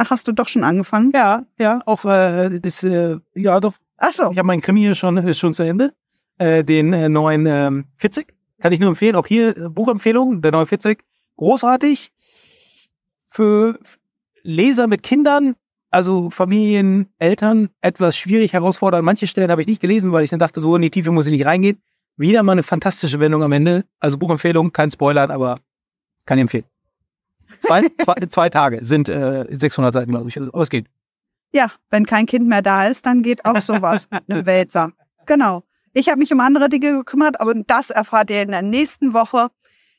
Ach, 0.00 0.10
hast 0.10 0.28
du 0.28 0.32
doch 0.32 0.46
schon 0.46 0.62
angefangen? 0.62 1.10
Ja, 1.12 1.44
ja, 1.58 1.82
auch 1.84 2.04
äh, 2.04 2.60
das, 2.60 2.84
äh, 2.84 3.16
ja 3.34 3.58
doch. 3.58 3.74
Ach 3.96 4.12
so. 4.12 4.30
Ich 4.30 4.38
habe 4.38 4.46
meinen 4.46 4.60
Krimi 4.60 4.80
hier 4.80 4.94
schon, 4.94 5.16
ist 5.16 5.40
schon 5.40 5.54
zu 5.54 5.64
Ende. 5.64 5.92
Äh, 6.38 6.62
den 6.62 6.92
äh, 6.92 7.08
neuen 7.08 7.46
ähm, 7.46 7.84
Fitzig. 7.96 8.32
Kann 8.60 8.72
ich 8.72 8.78
nur 8.78 8.90
empfehlen. 8.90 9.16
Auch 9.16 9.26
hier 9.26 9.56
äh, 9.56 9.68
Buchempfehlung, 9.68 10.40
der 10.40 10.52
neue 10.52 10.66
Fitzig. 10.66 11.02
Großartig. 11.36 12.12
Für 13.26 13.76
Leser 14.44 14.86
mit 14.86 15.02
Kindern, 15.02 15.56
also 15.90 16.30
Familien, 16.30 17.08
Eltern, 17.18 17.68
etwas 17.80 18.16
schwierig, 18.16 18.52
herausfordernd. 18.52 19.04
Manche 19.04 19.26
Stellen 19.26 19.50
habe 19.50 19.62
ich 19.62 19.66
nicht 19.66 19.80
gelesen, 19.80 20.12
weil 20.12 20.22
ich 20.22 20.30
dann 20.30 20.38
dachte, 20.38 20.60
so 20.60 20.76
in 20.76 20.82
die 20.82 20.90
Tiefe 20.90 21.10
muss 21.10 21.26
ich 21.26 21.32
nicht 21.32 21.44
reingehen. 21.44 21.82
Wieder 22.16 22.44
mal 22.44 22.52
eine 22.52 22.62
fantastische 22.62 23.18
Wendung 23.18 23.42
am 23.42 23.50
Ende. 23.50 23.84
Also 23.98 24.16
Buchempfehlung, 24.16 24.72
kein 24.72 24.92
Spoilern, 24.92 25.32
aber 25.32 25.56
kann 26.24 26.38
ich 26.38 26.42
empfehlen. 26.42 26.66
Zwei, 27.58 27.88
zwei, 28.02 28.14
zwei 28.26 28.48
Tage 28.50 28.84
sind 28.84 29.08
äh, 29.08 29.46
600 29.48 29.94
Seiten, 29.94 30.10
glaube 30.10 30.28
ich. 30.28 30.38
Also, 30.38 30.52
aber 30.52 30.62
es 30.62 30.70
geht. 30.70 30.86
Ja, 31.52 31.70
wenn 31.90 32.06
kein 32.06 32.26
Kind 32.26 32.46
mehr 32.46 32.62
da 32.62 32.86
ist, 32.86 33.06
dann 33.06 33.22
geht 33.22 33.44
auch 33.44 33.60
sowas 33.60 34.08
mit 34.10 34.22
einem 34.28 34.46
Wälzer. 34.46 34.92
Genau. 35.26 35.64
Ich 35.94 36.08
habe 36.08 36.18
mich 36.18 36.32
um 36.32 36.40
andere 36.40 36.68
Dinge 36.68 36.92
gekümmert, 36.92 37.40
aber 37.40 37.54
das 37.54 37.90
erfahrt 37.90 38.30
ihr 38.30 38.42
in 38.42 38.50
der 38.50 38.62
nächsten 38.62 39.14
Woche. 39.14 39.48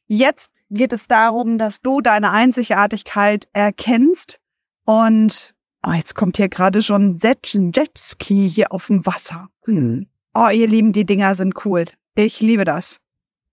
Jetzt 0.07 0.51
geht 0.69 0.93
es 0.93 1.07
darum, 1.07 1.57
dass 1.57 1.81
du 1.81 2.01
deine 2.01 2.31
Einzigartigkeit 2.31 3.47
erkennst 3.53 4.39
und 4.85 5.53
oh, 5.85 5.91
jetzt 5.91 6.15
kommt 6.15 6.37
hier 6.37 6.49
gerade 6.49 6.81
schon 6.81 7.19
ein 7.21 7.71
Jetski 7.75 8.49
hier 8.49 8.71
auf 8.71 8.87
dem 8.87 9.05
Wasser. 9.05 9.49
Hm. 9.65 10.07
Oh, 10.33 10.47
ihr 10.49 10.67
Lieben, 10.67 10.93
die 10.93 11.05
Dinger 11.05 11.35
sind 11.35 11.65
cool. 11.65 11.85
Ich 12.15 12.39
liebe 12.39 12.65
das. 12.65 12.99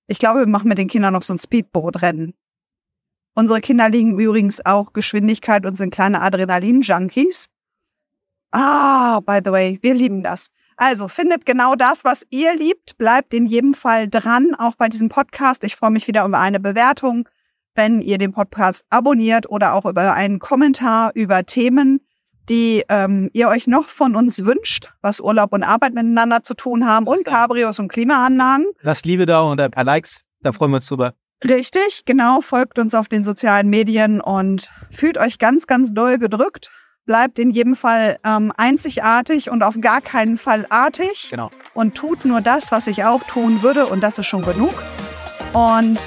Ich 0.06 0.18
glaube, 0.18 0.40
wir 0.40 0.46
machen 0.46 0.68
mit 0.68 0.78
den 0.78 0.88
Kindern 0.88 1.12
noch 1.12 1.22
so 1.22 1.34
ein 1.34 1.38
Speedboot-Rennen. 1.38 2.34
Unsere 3.38 3.60
Kinder 3.60 3.90
liegen 3.90 4.18
übrigens 4.18 4.64
auch 4.64 4.94
Geschwindigkeit 4.94 5.66
und 5.66 5.74
sind 5.74 5.92
kleine 5.92 6.22
Adrenalin-Junkies. 6.22 7.48
Ah, 8.50 9.20
by 9.20 9.40
the 9.44 9.52
way, 9.52 9.78
wir 9.82 9.92
lieben 9.92 10.22
das. 10.22 10.48
Also 10.78 11.06
findet 11.06 11.44
genau 11.44 11.74
das, 11.74 12.02
was 12.02 12.26
ihr 12.30 12.56
liebt. 12.56 12.96
Bleibt 12.96 13.34
in 13.34 13.44
jedem 13.44 13.74
Fall 13.74 14.08
dran, 14.08 14.54
auch 14.58 14.74
bei 14.76 14.88
diesem 14.88 15.10
Podcast. 15.10 15.64
Ich 15.64 15.76
freue 15.76 15.90
mich 15.90 16.08
wieder 16.08 16.24
über 16.24 16.38
eine 16.38 16.60
Bewertung, 16.60 17.28
wenn 17.74 18.00
ihr 18.00 18.16
den 18.16 18.32
Podcast 18.32 18.86
abonniert 18.88 19.50
oder 19.50 19.74
auch 19.74 19.84
über 19.84 20.14
einen 20.14 20.38
Kommentar 20.38 21.10
über 21.14 21.44
Themen, 21.44 22.00
die 22.48 22.84
ähm, 22.88 23.28
ihr 23.34 23.48
euch 23.48 23.66
noch 23.66 23.90
von 23.90 24.16
uns 24.16 24.46
wünscht, 24.46 24.94
was 25.02 25.20
Urlaub 25.20 25.52
und 25.52 25.62
Arbeit 25.62 25.92
miteinander 25.92 26.42
zu 26.42 26.54
tun 26.54 26.86
haben 26.86 27.06
und 27.06 27.26
Cabrios 27.26 27.78
und 27.78 27.88
Klimaanlagen. 27.88 28.64
Lasst 28.80 29.04
Liebe 29.04 29.26
da 29.26 29.40
und 29.40 29.60
ein 29.60 29.70
paar 29.70 29.84
Likes. 29.84 30.22
Da 30.40 30.52
freuen 30.52 30.70
wir 30.70 30.76
uns 30.76 30.86
drüber. 30.86 31.12
Richtig, 31.44 32.02
genau. 32.06 32.40
Folgt 32.40 32.78
uns 32.78 32.94
auf 32.94 33.08
den 33.08 33.24
sozialen 33.24 33.68
Medien 33.68 34.20
und 34.20 34.70
fühlt 34.90 35.18
euch 35.18 35.38
ganz, 35.38 35.66
ganz 35.66 35.92
doll 35.92 36.18
gedrückt. 36.18 36.70
Bleibt 37.04 37.38
in 37.38 37.50
jedem 37.50 37.76
Fall 37.76 38.18
ähm, 38.24 38.52
einzigartig 38.56 39.48
und 39.50 39.62
auf 39.62 39.76
gar 39.80 40.00
keinen 40.00 40.38
Fall 40.38 40.66
artig 40.70 41.28
Genau. 41.30 41.50
und 41.72 41.94
tut 41.94 42.24
nur 42.24 42.40
das, 42.40 42.72
was 42.72 42.88
ich 42.88 43.04
auch 43.04 43.22
tun 43.24 43.62
würde 43.62 43.86
und 43.86 44.00
das 44.02 44.18
ist 44.18 44.26
schon 44.26 44.42
genug. 44.42 44.74
Und 45.52 45.98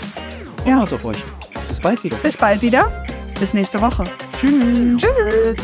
uns 0.65 0.93
auf 0.93 1.05
euch. 1.05 1.23
Bis 1.69 1.79
bald 1.79 2.03
wieder. 2.03 2.17
bis 2.17 2.35
bald 2.35 2.61
wieder. 2.61 3.05
Bis 3.39 3.53
nächste 3.53 3.79
Woche. 3.79 4.03
Tschüss. 4.39 5.01
Tschüss. 5.01 5.57